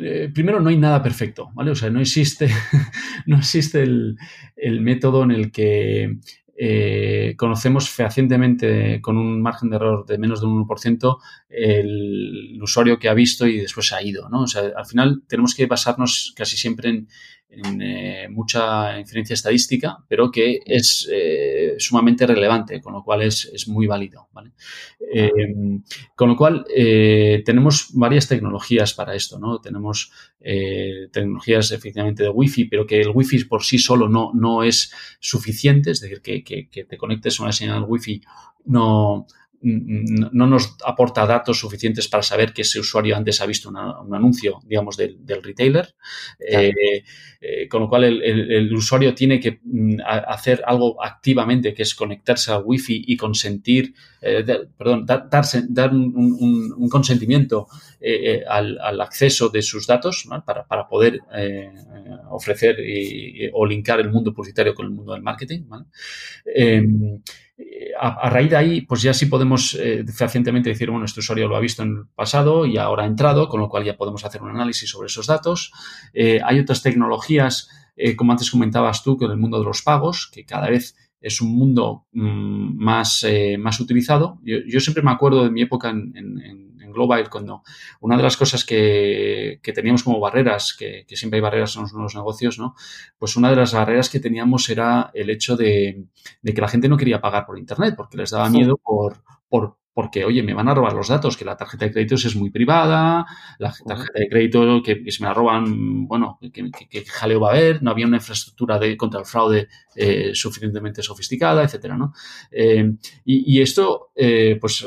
[0.00, 1.72] eh, primero no hay nada perfecto, ¿vale?
[1.72, 2.48] O sea, no existe,
[3.26, 4.16] no existe el,
[4.80, 6.18] método en el que
[6.56, 11.18] eh, conocemos fehacientemente con un margen de error de menos de un 1%
[11.48, 14.42] el, usuario que ha visto y después ha ido, ¿no?
[14.42, 17.08] O sea, al final tenemos que basarnos casi siempre en,
[17.80, 23.86] eh, mucha inferencia estadística, pero que es eh, sumamente relevante, con lo cual es, muy
[23.86, 24.28] válido.
[25.12, 25.28] Eh,
[26.14, 26.64] con lo cual,
[27.44, 29.60] tenemos varias tecnologías para esto, ¿no?
[29.60, 34.92] Tenemos tecnologías efectivamente de Wi-Fi, pero que el Wi-Fi por sí solo no, no es
[35.20, 38.22] suficiente, es decir, que, que te conectes a una señal Wi-Fi
[38.64, 39.26] no,
[39.64, 44.60] no nos aporta datos suficientes para saber que ese usuario antes ha visto un anuncio,
[44.66, 45.94] digamos, del, retailer.
[46.38, 46.72] Eh,
[47.40, 52.52] eh, con lo cual, el, usuario tiene que mm, hacer algo activamente, que es conectarse
[52.52, 54.44] al Wi-Fi y consentir, eh,
[54.76, 55.28] perdón, dar,
[55.68, 57.66] dar un, consentimiento
[58.48, 61.20] al, acceso de sus datos para, poder
[62.30, 62.76] ofrecer
[63.54, 65.62] o linkar el mundo publicitario con el mundo del marketing.
[66.44, 67.20] Em,
[67.98, 71.56] a, raíz de ahí, pues ya sí podemos eh, fehacientemente decir, bueno, este usuario lo
[71.56, 74.42] ha visto en el pasado y ahora ha entrado, con lo cual ya podemos hacer
[74.42, 75.72] un análisis sobre esos datos.
[76.12, 79.82] Eh, hay otras tecnologías, eh, como antes comentabas tú, que en el mundo de los
[79.82, 83.26] pagos, que cada vez es un mundo mm, más,
[83.58, 84.38] más utilizado.
[84.42, 86.63] Yo, siempre me acuerdo de mi época en
[86.94, 87.62] Global, cuando
[88.00, 92.14] una de las cosas que, teníamos como barreras, que, siempre hay barreras en los nuevos
[92.14, 92.74] negocios, ¿no?
[93.18, 96.06] Pues una de las barreras que teníamos era el hecho de,
[96.40, 99.76] de que la gente no quería pagar por Internet porque les daba miedo por, por,
[99.94, 102.50] porque, oye, me van a robar los datos, que la tarjeta de créditos es muy
[102.50, 103.24] privada,
[103.60, 107.80] la tarjeta de crédito que, si me la roban, bueno, que, jaleo va a haber,
[107.80, 112.12] no había una infraestructura de, contra el fraude eh, suficientemente sofisticada, etcétera, ¿no?
[112.50, 112.92] Eh,
[113.24, 114.84] y, esto, eh, pues,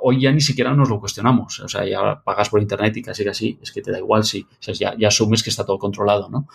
[0.00, 3.24] hoy ya ni siquiera nos lo cuestionamos, o sea, ya pagas por internet y casi
[3.24, 6.48] casi, es que te da igual si, ya, ya, asumes que está todo controlado, ¿no?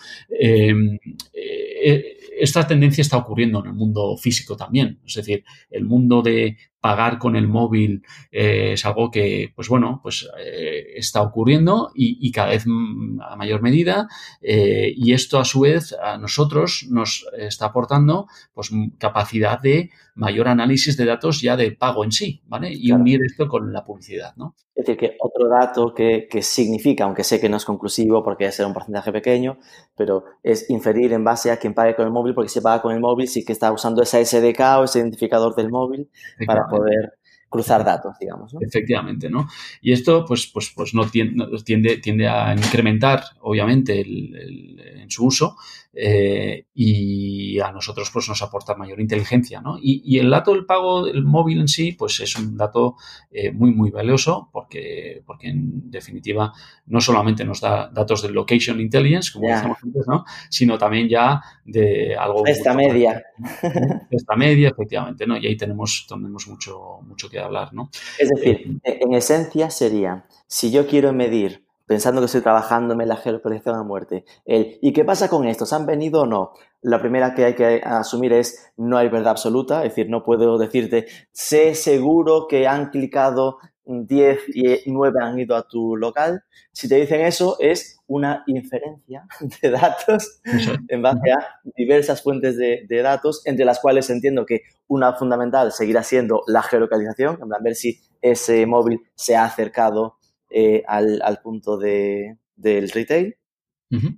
[2.36, 7.18] esta tendencia está ocurriendo en el mundo físico también, es decir, el mundo de pagar
[7.18, 12.50] con el móvil eh, es algo que, pues bueno, pues eh, está ocurriendo y, cada
[12.50, 14.06] vez a mayor medida
[14.42, 20.46] eh, y esto a su vez a nosotros nos está aportando pues capacidad de mayor
[20.46, 22.70] análisis de datos ya de pago en sí, ¿vale?
[22.72, 24.54] Y unir esto con la publicidad, ¿no?
[24.76, 28.46] Es decir, que otro dato que, que significa, aunque sé que no es conclusivo porque
[28.46, 29.58] es un porcentaje pequeño,
[29.96, 32.92] pero es inferir en base a quien pague con el móvil, porque si paga con
[32.92, 36.10] el móvil sí que está usando esa SDK o ese identificador del móvil
[36.44, 37.12] para poder
[37.48, 38.52] cruzar datos, digamos.
[38.52, 38.60] ¿no?
[38.60, 39.48] Efectivamente, ¿no?
[39.80, 45.56] Y esto, pues, pues, pues no tiende, tiende, a incrementar, obviamente, en su uso
[45.96, 49.76] eh, y a nosotros, pues, nos aporta mayor inteligencia, ¿no?
[49.80, 52.96] Y, el dato del pago del móvil en sí, pues, es un dato
[53.30, 56.52] eh, muy, muy valioso porque, porque, en definitiva,
[56.86, 60.24] no solamente nos da datos de location intelligence, como decíamos antes, ¿no?
[60.50, 62.44] Sino también ya de algo...
[62.46, 63.22] Esta media.
[64.10, 65.36] Esta media, efectivamente, ¿no?
[65.36, 67.90] Y ahí tenemos, tenemos mucho, mucho que hablar, ¿no?
[68.18, 73.08] Es decir, eh, en esencia sería, si yo quiero medir, pensando que estoy trabajando en
[73.08, 75.72] la geolocalización a muerte, el ¿y qué pasa con estos?
[75.72, 76.52] ¿Han venido o no?
[76.80, 80.58] La primera que hay que asumir es no hay verdad absoluta, es decir, no puedo
[80.58, 86.42] decirte sé seguro que han clicado 10 y 9 han ido a tu local.
[86.72, 89.26] Si te dicen eso, es una inferencia
[89.62, 90.40] de datos
[90.88, 96.02] en base a diversas fuentes de, datos, entre las cuales entiendo que una fundamental seguirá
[96.02, 100.16] siendo la geolocalización, en plan, ver si ese móvil se ha acercado
[100.56, 103.36] eh, al, punto de, del retail.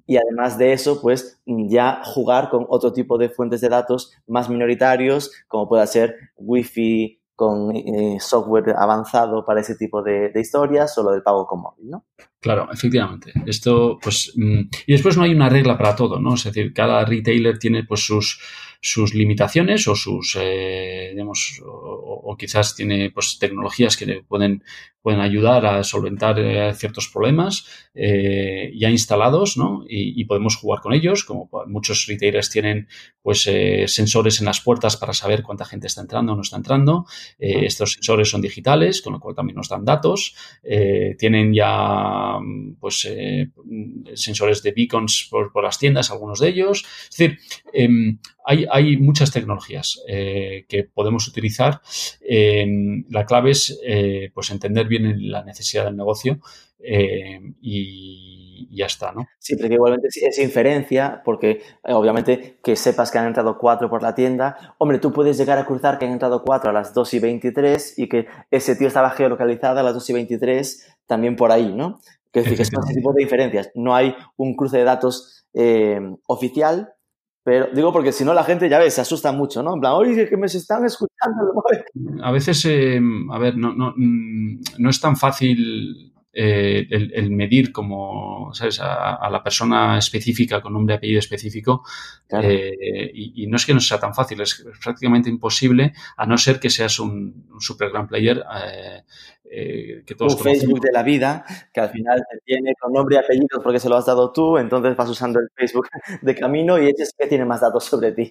[0.06, 4.48] Y además de eso, pues ya jugar con otro tipo de fuentes de datos más
[4.48, 11.12] minoritarios, como pueda ser Wi-Fi, con eh, software avanzado para ese tipo de, historias, solo
[11.12, 12.04] del pago con móvil, ¿no?
[12.40, 13.32] Claro, efectivamente.
[13.46, 16.34] Esto, pues, mm, y después no hay una regla para todo, ¿no?
[16.34, 18.38] Es decir, cada retailer tiene, pues, sus,
[18.80, 24.62] sus limitaciones o sus, eh, digamos, o, quizás tiene pues tecnologías que le pueden,
[25.00, 29.84] pueden ayudar a solventar eh, ciertos problemas eh, ya instalados, ¿no?
[29.88, 32.88] Y, podemos jugar con ellos, como muchos retailers tienen
[33.22, 33.48] pues
[33.86, 37.06] sensores en las puertas para saber cuánta gente está entrando o no está entrando.
[37.38, 40.34] estos sensores son digitales, con lo cual también nos dan datos.
[41.18, 42.35] tienen ya
[42.80, 43.08] pues
[44.14, 46.84] sensores de beacons por, las tiendas, algunos de ellos.
[47.10, 47.38] Es decir,
[47.72, 51.80] em, hay, muchas tecnologías eh, que podemos utilizar.
[53.10, 56.40] la clave es eh, pues entender bien la necesidad del negocio
[56.78, 59.26] eh, y, ya está, ¿no?
[59.38, 64.14] Sí, porque igualmente es inferencia, porque obviamente que sepas que han entrado cuatro por la
[64.14, 67.18] tienda, hombre, tú puedes llegar a cruzar que han entrado cuatro a las 2 y
[67.18, 71.72] 23 y que ese tío estaba geolocalizado a las 2 y 23 también por ahí,
[71.72, 72.00] ¿no?
[72.40, 73.70] Decir, que son ese tipo de diferencias.
[73.74, 75.46] No hay un cruce de datos
[76.26, 76.96] oficial,
[77.46, 79.74] pero digo porque si no la gente ya ves, se asusta mucho, ¿no?
[79.74, 81.62] En plan, oye, que me están escuchando.
[82.24, 87.70] A veces, eh, a ver, no, no, mm, no es tan fácil eh, el, medir
[87.70, 88.80] como, ¿sabes?
[88.82, 91.84] A, la persona específica con nombre y apellido específico.
[92.42, 96.58] Eh, y, no es que no sea tan fácil, es prácticamente imposible, a no ser
[96.58, 98.44] que seas un, super gran player.
[99.50, 103.16] Eh, que todos un Facebook de la vida, que al final te tiene con nombre
[103.16, 105.88] y apellido porque se lo has dado tú, entonces vas usando el Facebook
[106.22, 108.30] de camino y es que tiene más datos sobre ti.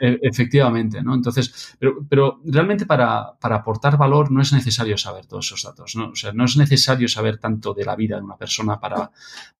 [0.00, 1.14] E, efectivamente, ¿no?
[1.14, 5.96] Entonces, pero, pero realmente para, para, aportar valor no es necesario saber todos esos datos,
[5.96, 6.10] ¿no?
[6.10, 9.10] O sea, no es necesario saber tanto de la vida de una persona para,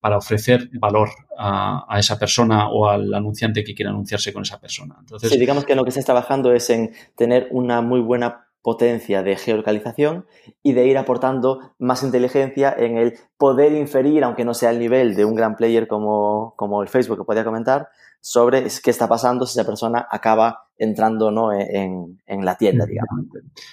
[0.01, 4.61] para ofrecer valor a, a esa persona o al anunciante que quiera anunciarse con esa
[4.61, 4.97] persona.
[4.99, 9.23] Entonces, sí, digamos que lo que estás trabajando es en tener una muy buena potencia
[9.23, 10.27] de geolocalización
[10.63, 15.15] y de ir aportando más inteligencia en el poder inferir, aunque no sea el nivel
[15.15, 17.91] de un gran player como, como el Facebook que podía comentar,
[18.23, 21.53] sobre qué está pasando si esa persona acaba entrando ¿no?
[21.53, 23.27] en, en la tienda, digamos.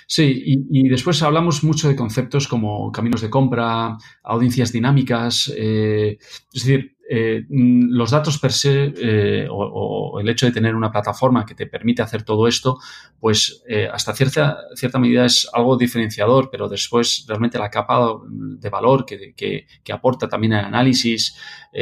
[0.08, 6.18] Sí, y, y, después hablamos mucho de conceptos como caminos de compra, audiencias dinámicas, eh,
[6.54, 10.94] es decir, eh, mm, los datos per se eh, o, el hecho de tener una
[10.94, 12.80] plataforma que te permite hacer todo esto,
[13.20, 18.70] pues eh, hasta cierta, cierta medida es algo diferenciador, pero después realmente la capa de
[18.70, 21.36] valor que, que, que aporta también el análisis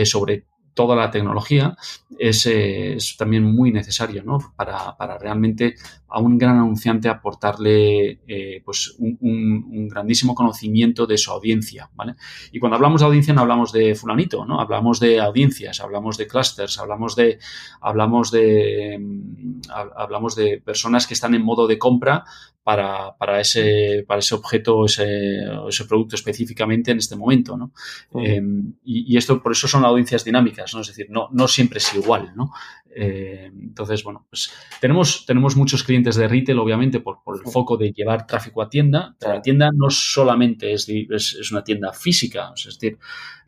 [0.04, 1.76] sobre toda la tecnología
[2.18, 4.54] es, es también muy necesario ¿no?
[4.56, 5.76] para, para, realmente
[6.10, 11.90] a un gran anunciante aportarle eh, pues un, un, grandísimo conocimiento de su audiencia.
[11.94, 12.16] ¿vale?
[12.52, 14.60] Y cuando hablamos de audiencia no hablamos de fulanito, ¿no?
[14.60, 17.40] hablamos de audiencias, hablamos de clusters, hablamos de,
[17.82, 22.24] hablamos de, mm, hablamos de personas que están en modo de compra
[22.64, 27.58] para, para, ese, para ese objeto, ese, ese producto específicamente en este momento.
[27.58, 27.72] ¿no?
[28.14, 30.82] Em, y, y, esto, por eso son audiencias dinámicas, ¿no?
[30.82, 32.34] es decir, no, no siempre es igual.
[32.36, 32.52] ¿no?
[32.96, 37.78] Eh, entonces, bueno, pues tenemos, tenemos muchos clientes de retail, obviamente, por, por el foco
[37.78, 39.16] de llevar tráfico a tienda.
[39.20, 42.98] Pero la tienda no solamente es, es, es una tienda física, es decir,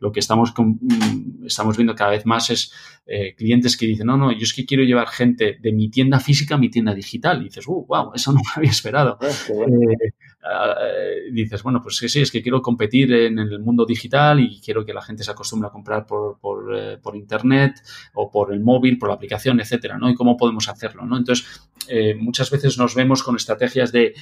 [0.02, 2.72] lo que estamos, con, mm, estamos viendo cada vez más es
[3.06, 6.18] eh, clientes que dicen, no, no, yo es que quiero llevar gente de mi tienda
[6.18, 7.40] física a mi tienda digital.
[7.40, 9.18] Y dices, uh, wow, eso no me había esperado.
[9.22, 10.12] Eh,
[10.44, 14.60] eh, dices, bueno, pues sí, sí, es que quiero competir en el mundo digital y
[14.60, 17.80] quiero que la gente se acostumbre a comprar por, por, eh, por internet
[18.14, 20.10] o por el móvil, por la aplicación, etcétera, ¿no?
[20.10, 21.16] Y cómo podemos hacerlo, ¿no?
[21.16, 21.46] Entonces,
[21.88, 24.14] eh, muchas veces nos vemos con estrategias de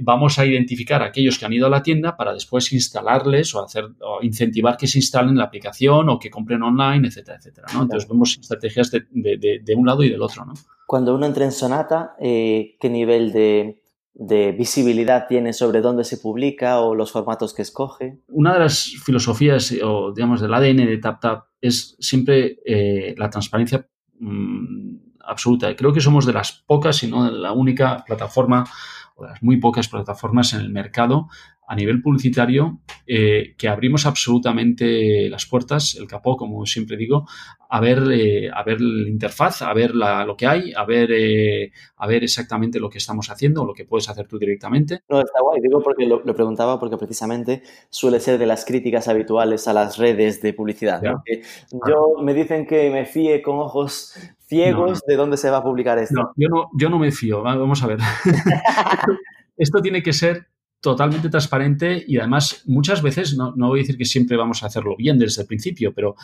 [0.00, 3.62] vamos a identificar a aquellos que han ido a la tienda para después instalarles o
[3.62, 7.82] hacer o incentivar que se instalen la aplicación o que compren online, etcétera, etcétera, ¿no?
[7.82, 10.54] Entonces, vemos estrategias de, de, de, de un lado y del otro, ¿no?
[10.86, 13.85] Cuando uno entra en Sonata, ¿qué nivel de
[14.18, 18.18] de visibilidad tiene sobre dónde se publica o los formatos que escoge?
[18.28, 23.86] Una de las filosofías o, digamos, del ADN de TapTap es siempre eh, la transparencia
[24.18, 25.74] mmm, absoluta.
[25.76, 28.64] Creo que somos de las pocas, si no la única plataforma
[29.16, 31.28] o de las muy pocas plataformas en el mercado
[31.66, 37.26] a nivel publicitario eh, que abrimos absolutamente las puertas, el capó, como siempre digo,
[37.68, 41.10] a ver, eh, a ver la interfaz, a ver la, lo que hay, a ver,
[41.12, 45.00] eh, a ver exactamente lo que estamos haciendo, lo que puedes hacer tú directamente.
[45.08, 49.08] No, está guay, digo porque lo, lo preguntaba porque precisamente suele ser de las críticas
[49.08, 51.02] habituales a las redes de publicidad.
[51.02, 51.22] ¿no?
[51.88, 54.14] yo me dicen que me fíe con ojos
[54.46, 55.00] ciegos no, no.
[55.06, 56.14] de dónde se va a publicar esto.
[56.14, 57.98] No, yo no, yo no me fío, vamos a ver.
[59.56, 60.46] esto tiene que ser
[60.90, 64.66] totalmente transparente y además muchas veces, no, no, voy a decir que siempre vamos a
[64.66, 66.14] hacerlo bien desde el principio, pero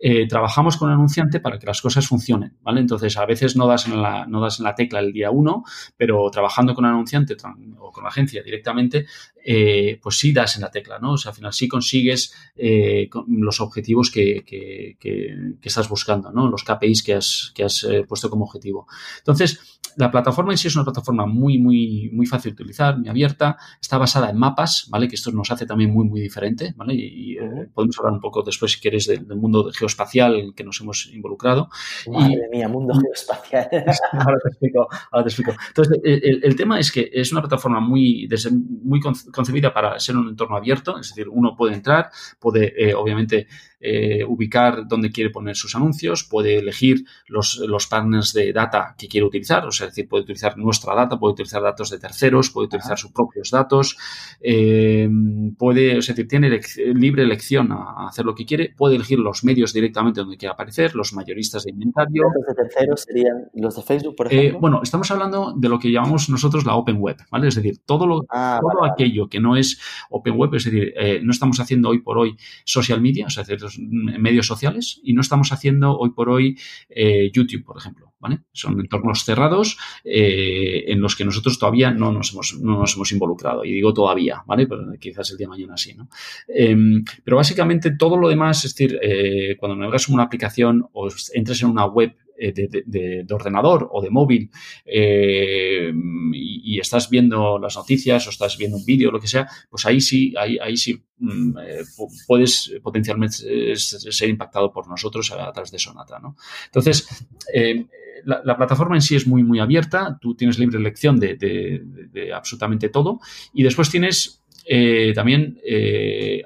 [0.00, 2.80] eh, trabajamos con anunciante para que las cosas funcionen, ¿vale?
[2.80, 5.64] Entonces, a veces no das en la, no das en la tecla el día uno,
[5.98, 7.36] pero trabajando con anunciante
[7.78, 9.04] o con la agencia directamente,
[9.48, 11.12] eh, pues sí das en la tecla, ¿no?
[11.12, 16.32] O sea, al final sí consigues eh, los objetivos que, que, que, que, estás buscando,
[16.32, 16.48] ¿no?
[16.48, 18.88] Los KPIs que has, que has eh, puesto como objetivo.
[19.18, 23.08] Entonces, la plataforma en sí es una plataforma muy, muy, muy fácil de utilizar, muy
[23.08, 25.06] abierta, está basada en mapas, ¿vale?
[25.06, 26.94] Que esto nos hace también muy, muy diferente, ¿vale?
[26.94, 27.36] Y, y
[27.72, 31.06] podemos hablar un poco después, si quieres, del, del mundo geoespacial en que nos hemos
[31.14, 31.68] involucrado.
[32.08, 33.68] Madre y, mía, mundo geoespacial.
[34.12, 35.54] ahora te explico, ahora te explico.
[35.68, 39.00] Entonces, el, el, tema es que es una plataforma muy, desde, muy
[39.36, 42.10] concebida para ser un entorno abierto, es decir, uno puede entrar,
[42.40, 43.46] puede, eh, obviamente,
[43.88, 49.06] eh, ubicar dónde quiere poner sus anuncios, puede elegir los, los partners de data que
[49.06, 52.50] quiere utilizar, o sea, es decir, puede utilizar nuestra data, puede utilizar datos de terceros,
[52.50, 52.96] puede utilizar Ajá.
[52.96, 53.96] sus propios datos,
[54.40, 55.08] eh,
[55.56, 59.44] puede, o sea, tiene elec libre elección a hacer lo que quiere, puede elegir los
[59.44, 62.24] medios directamente donde quiera aparecer, los mayoristas de inventario.
[62.34, 64.58] ¿Los de terceros serían los de Facebook, por ejemplo?
[64.58, 67.48] Eh, bueno, estamos hablando de lo que llamamos nosotros la Open Web, ¿vale?
[67.48, 69.30] Es decir, todo, lo, ah, todo vale, aquello vale.
[69.30, 69.80] que no es
[70.10, 73.44] Open Web, es decir, eh, no estamos haciendo hoy por hoy social media, o sea,
[73.78, 76.58] medios sociales, y no estamos haciendo hoy por hoy
[76.88, 78.12] eh, YouTube, por ejemplo.
[78.18, 78.40] ¿Vale?
[78.50, 83.12] Son entornos cerrados eh, en los que nosotros todavía no nos, hemos, no nos hemos
[83.12, 83.62] involucrado.
[83.62, 84.66] Y digo todavía, ¿vale?
[84.66, 86.08] Pero quizás el día de mañana sí, ¿no?
[86.48, 86.74] Eh,
[87.22, 91.68] pero básicamente todo lo demás, es decir, eh, cuando navegas una aplicación o entres en
[91.68, 94.50] una web de, de, de, ordenador o de móvil
[94.84, 95.92] eh,
[96.32, 100.00] y, estás viendo las noticias o estás viendo un vídeo lo que sea, pues ahí
[100.00, 101.82] sí, ahí, ahí sí mm, eh,
[102.26, 106.36] puedes potencialmente ser impactado por nosotros a, través de Sonata, ¿no?
[106.66, 107.86] Entonces, eh,
[108.24, 112.88] la, la, plataforma en sí es muy, muy abierta, tú tienes libre elección de, absolutamente
[112.88, 113.20] todo
[113.54, 116.42] y después tienes eh, también eh,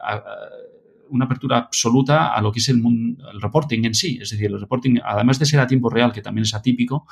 [1.10, 4.18] una apertura absoluta a lo que es el, el, reporting en sí.
[4.20, 7.06] Es decir, el reporting, además de ser a tiempo real, que también es atípico,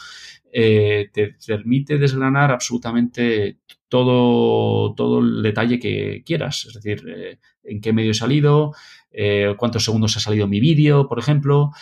[0.52, 6.66] eh, te permite desgranar absolutamente todo, todo el detalle que quieras.
[6.66, 8.72] Es decir, eh, en qué medio he salido,
[9.10, 11.72] eh, cuántos segundos ha salido mi vídeo, por ejemplo,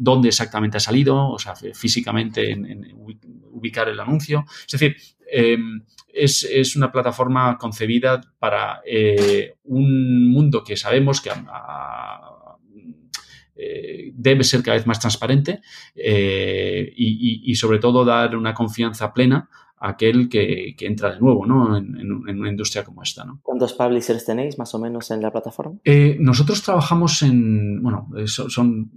[0.00, 2.86] dónde exactamente ha salido, o sea, físicamente en, en
[3.50, 4.44] ubicar el anuncio.
[4.66, 4.96] Es decir,
[6.14, 12.56] es, es, una plataforma concebida para eh, un mundo que sabemos que a, a,
[13.56, 15.60] eh, debe ser cada vez más transparente
[15.94, 19.50] eh, y, y, sobre todo dar una confianza plena
[19.80, 21.76] aquel que, que entra de nuevo ¿no?
[21.76, 23.24] En, en, en, una industria como esta.
[23.24, 23.40] ¿no?
[23.42, 25.78] ¿Cuántos publishers tenéis más o menos en la plataforma?
[25.84, 28.90] Eh, nosotros trabajamos en, bueno, son, son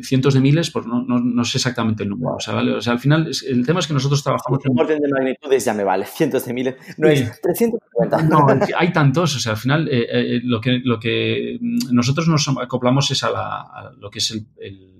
[0.00, 2.36] cientos de miles, pues no, no, no, sé exactamente el número.
[2.36, 2.72] O sea, ¿vale?
[2.72, 4.60] o sea, al final, el tema es que nosotros trabajamos...
[4.64, 8.22] En orden de magnitudes ya me vale, cientos de miles, no es 350.
[8.22, 8.46] No,
[8.78, 11.58] hay tantos, o sea, al final eh, eh, lo, que, lo que
[11.90, 14.97] nosotros nos acoplamos es a, la, a lo que es el, el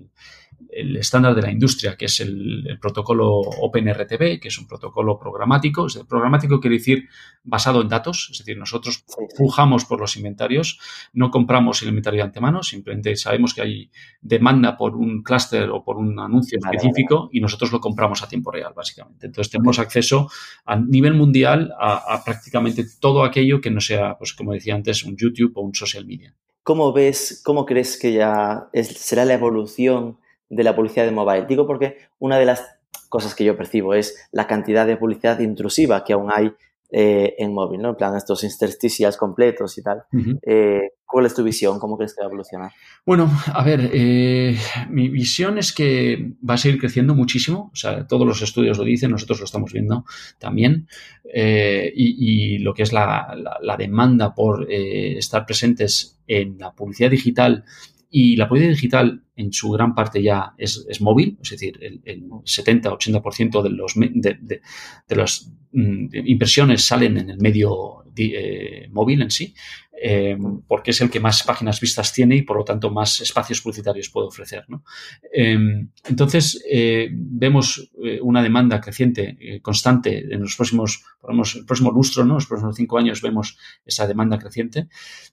[0.79, 5.87] el estándar de la industria, que es el, protocolo OpenRTB, que es un protocolo programático.
[5.87, 7.07] Es programático quiere decir
[7.43, 9.05] basado en datos, es decir, nosotros
[9.37, 10.79] pujamos por los inventarios,
[11.13, 15.83] no compramos el inventario de antemano, simplemente sabemos que hay demanda por un clúster o
[15.83, 19.27] por un anuncio específico y nosotros lo compramos a tiempo real, básicamente.
[19.27, 20.29] Entonces tenemos acceso
[20.65, 25.15] a nivel mundial a, prácticamente todo aquello que no sea, pues como decía antes, un
[25.17, 26.33] YouTube o un social media.
[26.63, 30.17] ¿Cómo ves, cómo crees que ya será la evolución
[30.49, 31.45] de la publicidad de mobile.
[31.47, 36.03] Digo porque una de las cosas que yo percibo es la cantidad de publicidad intrusiva
[36.03, 36.51] que aún hay
[36.91, 37.89] eh, en móvil, ¿no?
[37.89, 40.01] En plan, estos intersticials completos y tal.
[40.41, 41.77] Eh, ¿Cuál es tu visión?
[41.77, 42.71] ¿Cómo crees que va a evolucionar?
[43.05, 44.57] Bueno, a ver, eh,
[44.89, 47.69] mi visión es que va a seguir creciendo muchísimo.
[47.71, 50.03] O sea, todos los estudios lo dicen, nosotros lo estamos viendo
[50.39, 50.87] también.
[51.31, 53.35] y, lo que es la,
[53.77, 57.65] demanda por estar presentes en la publicidad digital
[58.09, 63.61] y la publicidad digital en su gran parte ya es, móvil, es decir, el, 70-80%
[63.61, 64.61] de los de,
[65.09, 69.53] las mm, impresiones salen en el medio eh, móvil en sí.
[70.01, 73.59] Em, porque es el que más páginas vistas tiene y por lo tanto más espacios
[73.59, 74.65] publicitarios puede ofrecer.
[75.33, 81.91] Em, entonces, eh, vemos eh, una demanda creciente, eh, constante en los próximos, el próximo
[81.91, 82.35] lustro, ¿no?
[82.35, 84.87] los próximos cinco años vemos esa demanda creciente.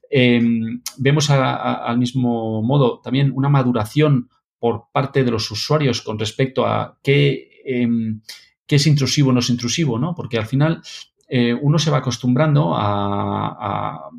[0.09, 6.65] Em, vemos al mismo modo también una maduración por parte de los usuarios con respecto
[6.65, 7.61] a qué,
[8.65, 10.13] qué es intrusivo o no es intrusivo, ¿no?
[10.13, 10.81] Porque al final
[11.27, 14.09] eh, uno se va acostumbrando a,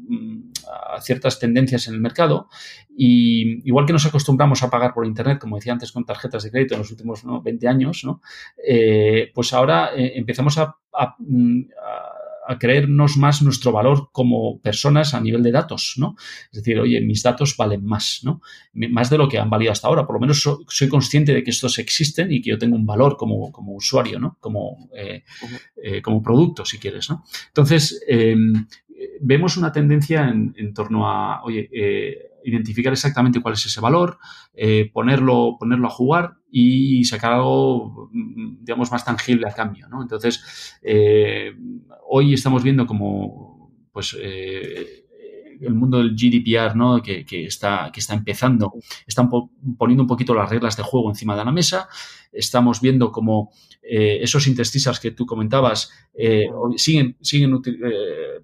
[1.01, 2.49] ciertas tendencias en el mercado
[2.97, 6.51] y igual que nos acostumbramos a pagar por Internet, como decía antes, con tarjetas de
[6.51, 8.05] crédito en los últimos 20 años,
[8.67, 10.77] eh, pues ahora eh, empezamos a,
[11.19, 11.61] mm,
[12.49, 16.17] a creernos más nuestro valor como personas a nivel de datos, ¿no?
[16.51, 18.41] Es decir, oye, mis datos valen más, ¿no?
[18.73, 20.07] Más de lo que han valido hasta ahora.
[20.07, 23.19] Por lo menos soy consciente de que estos existen y que yo tengo un valor
[23.19, 24.39] como, como usuario, ¿no?
[24.41, 25.25] Como, eh,
[25.77, 27.23] eh, como producto, si quieres, ¿no?
[27.49, 28.67] Entonces, em,
[29.21, 34.19] vemos una tendencia en, torno a, oye, eh, identificar exactamente cuál es ese valor,
[34.93, 40.03] ponerlo, ponerlo a jugar y sacar algo, digamos, más tangible a cambio, ¿no?
[40.03, 40.79] Entonces,
[42.09, 45.08] hoy estamos viendo como, pues, eh,
[45.61, 47.03] el mundo del GDPR, ¿no?
[47.03, 48.73] Que, está, que está empezando,
[49.07, 49.29] están
[49.77, 51.89] poniendo un poquito las reglas de juego encima de la mesa.
[52.33, 53.53] Estamos viendo como
[53.83, 56.47] eh, esos intersticials que tú comentabas eh,
[56.77, 57.61] siguen, siguen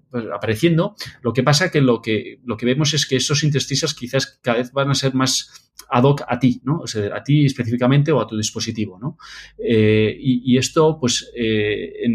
[0.09, 0.95] pues, apareciendo.
[1.21, 4.57] Lo que pasa que lo que lo que vemos es que esos intersticials quizás cada
[4.57, 6.79] vez van a ser más ad hoc a ti, ¿no?
[6.79, 9.17] O sea, a ti específicamente o a tu dispositivo, ¿no?
[9.57, 12.07] Eh, y, esto, pues, eh,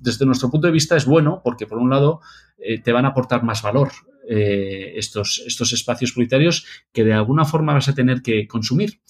[0.00, 2.20] desde nuestro punto de vista es bueno porque, por un lado,
[2.58, 3.90] eh, te van a aportar más valor
[4.30, 9.00] estos, estos espacios publicitarios que de alguna forma vas a tener que consumir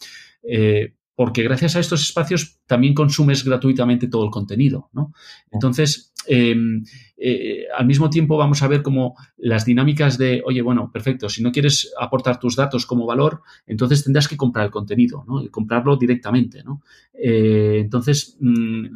[1.19, 5.13] porque gracias a estos espacios también consumes gratuitamente todo el contenido, ¿no?
[5.51, 6.85] Entonces, em,
[7.21, 11.43] eh, al mismo tiempo vamos a ver como las dinámicas de, oye, bueno, perfecto, si
[11.43, 15.43] no quieres aportar tus datos como valor, entonces tendrás que comprar el contenido, ¿no?
[15.43, 16.83] Y comprarlo directamente, ¿no?
[17.21, 18.87] Eh, entonces, mm,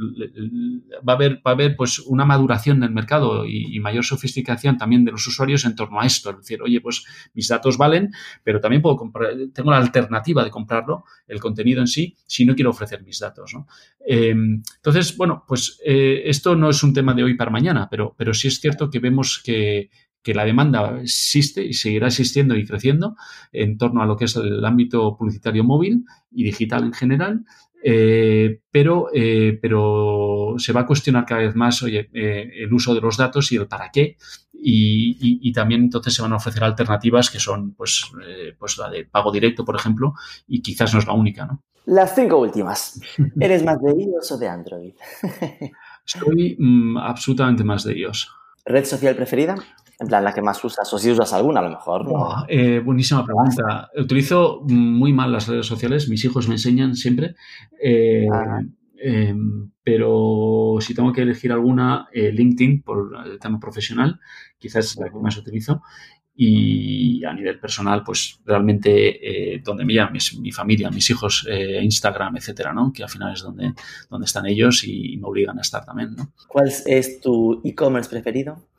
[1.07, 5.05] va a haber, va a haber pues una maduración del mercado y, mayor sofisticación también
[5.05, 6.31] de los usuarios en torno a esto.
[6.31, 7.05] Es decir, oye, pues
[7.35, 8.12] mis datos valen,
[8.45, 12.55] pero también puedo comprar, tengo la alternativa de comprarlo, el contenido en sí, si no
[12.55, 13.66] quiero ofrecer mis datos, ¿no?
[14.07, 18.35] Eh, entonces, bueno, pues esto no es un tema de hoy para mañana, pero pero,
[18.35, 19.91] sí es cierto que vemos que,
[20.25, 23.17] la demanda existe y seguirá existiendo y creciendo
[23.51, 27.45] en torno a lo que es el ámbito publicitario móvil y digital en general.
[27.85, 33.01] Eh, pero, eh, pero se va a cuestionar cada vez más eh, el uso de
[33.01, 34.17] los datos y el para qué.
[34.65, 38.05] Y, también entonces se van a ofrecer alternativas que son pues,
[38.59, 40.15] pues la de pago directo, por ejemplo,
[40.47, 41.47] y quizás no es la única.
[41.47, 41.65] ¿no?
[41.87, 43.01] Las cinco últimas.
[43.41, 44.95] ¿Eres más de iOS o de Android?
[46.05, 48.30] Soy mm, absolutamente más de ellos.
[48.64, 49.57] ¿Red social preferida?
[49.98, 52.07] En plan, la que más usas, o si usas alguna a lo mejor.
[52.48, 53.88] Eh, buenísima pregunta.
[53.96, 57.36] Utilizo muy mal las redes sociales, mis hijos me enseñan siempre.
[57.80, 58.61] Eh, ah.
[58.96, 64.18] em, pero si tengo que elegir alguna, eh, LinkedIn por el tema profesional,
[64.59, 65.82] quizás es la que más utilizo
[66.35, 69.95] y a nivel personal, pues realmente eh, donde me
[70.41, 72.93] mi familia, mis hijos, eh, Instagram, etcétera, ¿no?
[72.93, 73.74] Que al final es donde,
[74.09, 76.33] donde están ellos y, me obligan a estar también, ¿no?
[76.49, 78.72] ¿Cuál es tu e-commerce preferido?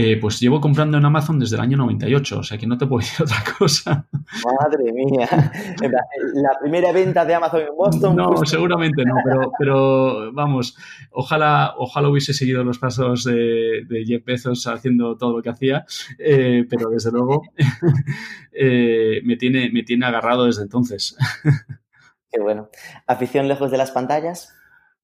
[0.00, 2.86] Eh, pues llevo comprando en Amazon desde el año 98, o sea que no te
[2.86, 4.06] puedo decir otra cosa.
[4.44, 5.28] Madre mía.
[6.34, 8.14] La primera venta de Amazon en Boston.
[8.14, 9.16] No, pues, seguramente no,
[9.58, 10.76] pero, vamos,
[11.10, 15.84] ojalá, ojalá hubiese seguido los pasos de, Jeff Bezos haciendo todo lo que hacía,
[16.16, 17.42] eh, pero desde luego
[18.52, 21.16] eh, me, tiene, me tiene agarrado desde entonces.
[22.30, 22.68] Qué bueno.
[23.08, 24.54] ¿Afición lejos de las pantallas?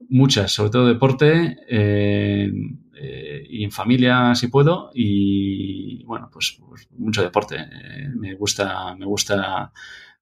[0.09, 2.53] Muchas, sobre todo deporte eh,
[2.97, 7.57] eh, y en familia si puedo y bueno, pues, pues mucho deporte.
[7.57, 9.73] Eh, me gusta, me gusta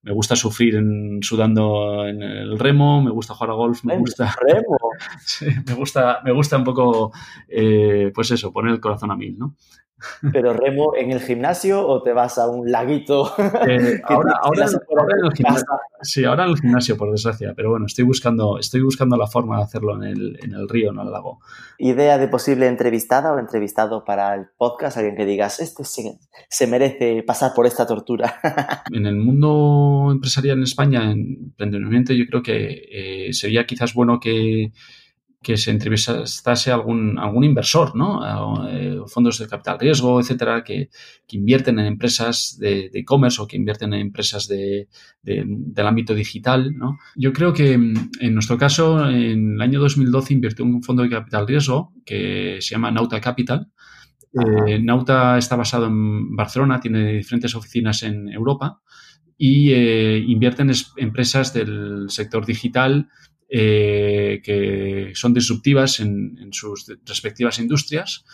[0.01, 4.35] me gusta sufrir en, sudando en el remo, me gusta jugar a golf, me gusta.
[4.41, 4.77] Remo.
[5.25, 7.13] sí, me gusta, me gusta un poco,
[8.13, 9.55] pues eso, poner el corazón a mil, ¿no?
[10.31, 13.31] ¿Pero remo en el gimnasio o te vas a un laguito?
[13.73, 15.65] Eh, ahora, ahora, en el gimnasio,
[16.01, 19.57] sí, ahora en el gimnasio, por desgracia, pero bueno, estoy buscando, estoy buscando la forma
[19.57, 21.39] de hacerlo en el, en el río, en el lago.
[21.77, 24.97] ¿Idea de posible entrevistada o entrevistado para el podcast?
[24.97, 28.39] Alguien que digas, este se, se merece pasar por esta tortura.
[28.91, 34.19] en el mundo empresarial en España, en emprendimiento, yo creo que eh, sería quizás bueno
[34.19, 34.71] que
[35.43, 38.67] que se entrevistase algún, algún inversor, ¿no?
[38.69, 40.89] Eh, fondos de capital riesgo, etcétera, que,
[41.31, 44.87] invierten en empresas de e-commerce o que invierten en empresas de,
[45.23, 46.99] del ámbito digital, ¿no?
[47.15, 51.09] Yo creo que mm, en nuestro caso, en el año 2012 invirtió un fondo de
[51.09, 53.67] capital riesgo que se llama Nauta Capital.
[54.33, 58.79] Eh, Nauta está basado en Barcelona, tiene diferentes oficinas en Europa
[59.37, 63.09] y eh, invierte en empresas del sector digital
[63.55, 68.25] eh, que son disruptivas en, sus respectivas industrias,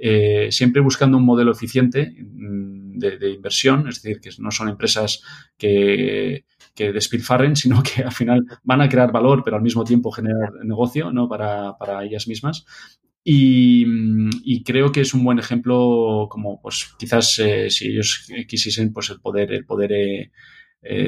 [0.00, 5.22] eh, siempre buscando un modelo eficiente mm, de, inversión, es decir, que no son empresas
[5.58, 10.64] que, despilfarren, sino que al final van a crear valor, pero al mismo tiempo generar
[10.64, 11.28] negocio ¿no?
[11.28, 12.64] para, ellas mismas.
[13.22, 19.10] Y, creo que es un buen ejemplo como pues quizás eh, si ellos quisiesen pues
[19.10, 20.30] el poder el poder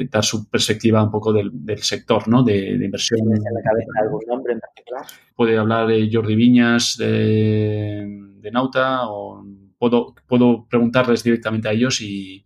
[0.09, 1.51] dar su perspectiva un poco del,
[1.83, 2.43] sector, ¿no?
[2.43, 3.19] De, inversión.
[3.19, 5.05] ¿Tienes en la cabeza algún nombre en particular?
[5.35, 9.43] Puede hablar de Jordi Viñas, de, Nauta, o
[9.77, 12.45] puedo, puedo preguntarles directamente a ellos y,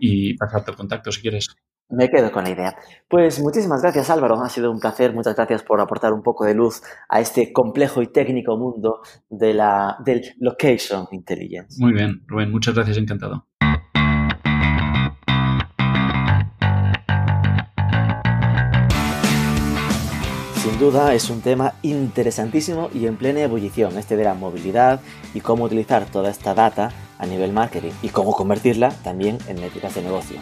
[0.00, 1.48] y pasarte el contacto si quieres.
[1.90, 2.76] Me quedo con la idea.
[3.08, 6.54] Pues muchísimas gracias Álvaro, ha sido un placer, muchas gracias por aportar un poco de
[6.54, 9.00] luz a este complejo y técnico mundo
[9.30, 11.82] de la, del Location Intelligence.
[11.82, 13.46] Muy bien, Rubén, muchas gracias, encantado.
[20.68, 25.00] Sin duda es un tema interesantísimo y en plena ebullición, este de la movilidad
[25.32, 29.94] y cómo utilizar toda esta data a nivel marketing y cómo convertirla también en métricas
[29.94, 30.38] de negocio.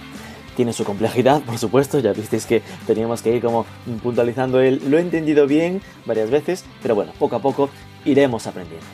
[0.56, 3.66] Tiene su complejidad, por supuesto, ya visteis que teníamos que ir como
[4.02, 7.70] puntualizando el lo he entendido bien varias veces, pero bueno, poco a poco
[8.04, 8.84] iremos aprendiendo.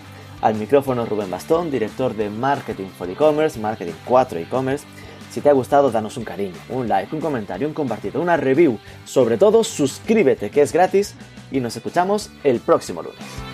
[0.43, 4.85] Al micrófono Rubén Bastón, director de Marketing for E-Commerce, Marketing 4 E-Commerce,
[5.33, 8.79] si te ha gustado, danos un cariño, un like, un comentario, un compartido, una review.
[9.07, 11.15] Sobre todo, suscríbete, que es gratis.
[11.51, 13.52] Y nos escuchamos el próximo lunes.